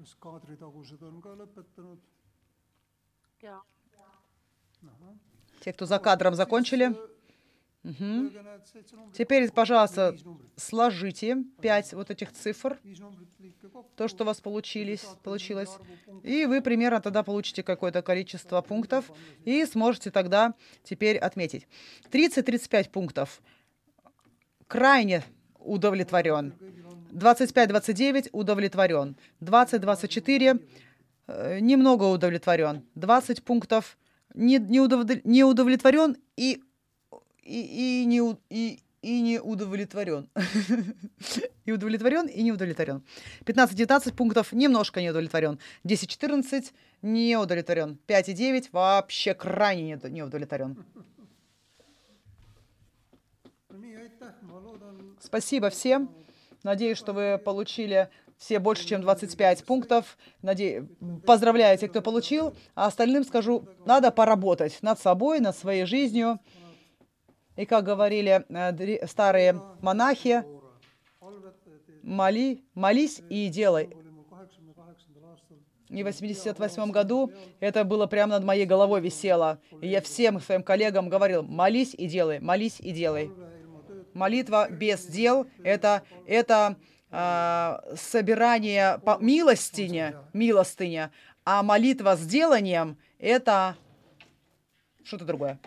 kas 0.00 0.16
kaadritagused 0.16 1.02
on 1.04 1.20
ka 1.20 1.34
lõpetanud? 1.36 2.00
jaa, 3.42 3.60
ahah. 4.82 5.14
Те, 5.60 5.72
кто 5.74 5.84
за 5.84 5.98
кадром 5.98 6.34
закончили, 6.34 6.96
Numbrit. 7.82 9.12
Теперь, 9.16 9.50
пожалуйста, 9.50 10.14
сложите 10.56 11.38
пять 11.62 11.92
вот 11.94 12.10
этих 12.10 12.32
цифр, 12.32 12.78
то, 13.96 14.06
что 14.08 14.24
у 14.24 14.26
вас 14.26 14.40
получились, 14.40 15.04
получилось, 15.22 15.70
и 16.22 16.44
вы 16.46 16.60
примерно 16.60 17.00
тогда 17.00 17.22
получите 17.22 17.62
какое-то 17.62 18.02
количество 18.02 18.60
пунктов 18.60 19.10
и 19.44 19.64
сможете 19.64 20.10
тогда 20.10 20.54
теперь 20.82 21.16
отметить. 21.16 21.66
30-35 22.10 22.90
пунктов. 22.90 23.40
Крайне 24.66 25.24
удовлетворен. 25.58 26.54
25-29 27.12 28.28
удовлетворен. 28.32 29.16
20-24 29.40 30.64
э, 31.26 31.58
немного 31.60 32.04
удовлетворен. 32.04 32.84
20 32.94 33.42
пунктов 33.42 33.98
не, 34.34 34.58
не, 34.58 34.80
удовлет- 34.80 35.22
не 35.24 35.44
удовлетворен 35.44 36.16
и, 36.36 36.62
и, 37.42 38.02
и, 38.02 38.04
не, 38.04 38.36
и, 38.50 38.80
и 39.02 39.20
не 39.20 39.40
удовлетворен. 39.40 40.28
И 41.66 41.72
удовлетворен, 41.72 42.26
и 42.26 42.42
не 42.42 42.50
удовлетворен. 42.52 43.04
15-19 43.44 44.14
пунктов 44.14 44.52
немножко 44.52 45.00
не 45.00 45.10
удовлетворен. 45.10 45.60
10-14 45.84 46.72
не 47.02 47.36
удовлетворен. 47.36 47.98
5-9 48.08 48.70
вообще 48.72 49.34
крайне 49.34 50.00
не, 50.04 50.22
удовлетворен. 50.22 50.84
Спасибо 55.20 55.70
всем. 55.70 56.10
Надеюсь, 56.64 56.98
что 56.98 57.12
вы 57.12 57.38
получили 57.38 58.08
все 58.36 58.58
больше, 58.58 58.86
чем 58.86 59.02
25 59.02 59.64
пунктов. 59.64 60.18
Наде... 60.42 60.88
Поздравляю 61.26 61.78
тех, 61.78 61.90
кто 61.90 62.02
получил. 62.02 62.56
А 62.74 62.86
остальным 62.86 63.22
скажу, 63.22 63.68
надо 63.84 64.10
поработать 64.10 64.78
над 64.82 64.98
собой, 64.98 65.40
над 65.40 65.56
своей 65.56 65.84
жизнью. 65.84 66.40
И 67.56 67.66
как 67.66 67.84
говорили 67.84 68.44
э, 68.48 69.06
старые 69.06 69.60
монахи, 69.80 70.44
моли, 72.02 72.62
молись 72.74 73.20
и 73.28 73.48
делай. 73.48 73.90
И 75.88 76.02
в 76.02 76.06
88 76.06 76.90
году 76.92 77.32
это 77.58 77.84
было 77.84 78.06
прямо 78.06 78.34
над 78.34 78.44
моей 78.44 78.64
головой 78.64 79.00
висело. 79.00 79.58
И 79.80 79.88
я 79.88 80.00
всем 80.00 80.40
своим 80.40 80.62
коллегам 80.62 81.08
говорил, 81.08 81.42
молись 81.42 81.94
и 81.94 82.06
делай, 82.06 82.38
молись 82.38 82.78
и 82.78 82.92
делай. 82.92 83.30
Молитва 84.14 84.68
без 84.70 85.04
дел– 85.06 85.46
это, 85.64 86.02
это 86.26 86.76
а, 87.10 87.82
собирание 87.96 88.98
по 89.04 89.18
милостине, 89.18 90.16
милостыня, 90.32 91.10
а 91.44 91.62
молитва 91.62 92.16
с 92.16 92.24
деланием– 92.24 92.96
это 93.18 93.76
что-то 95.02 95.24
другое. 95.24 95.58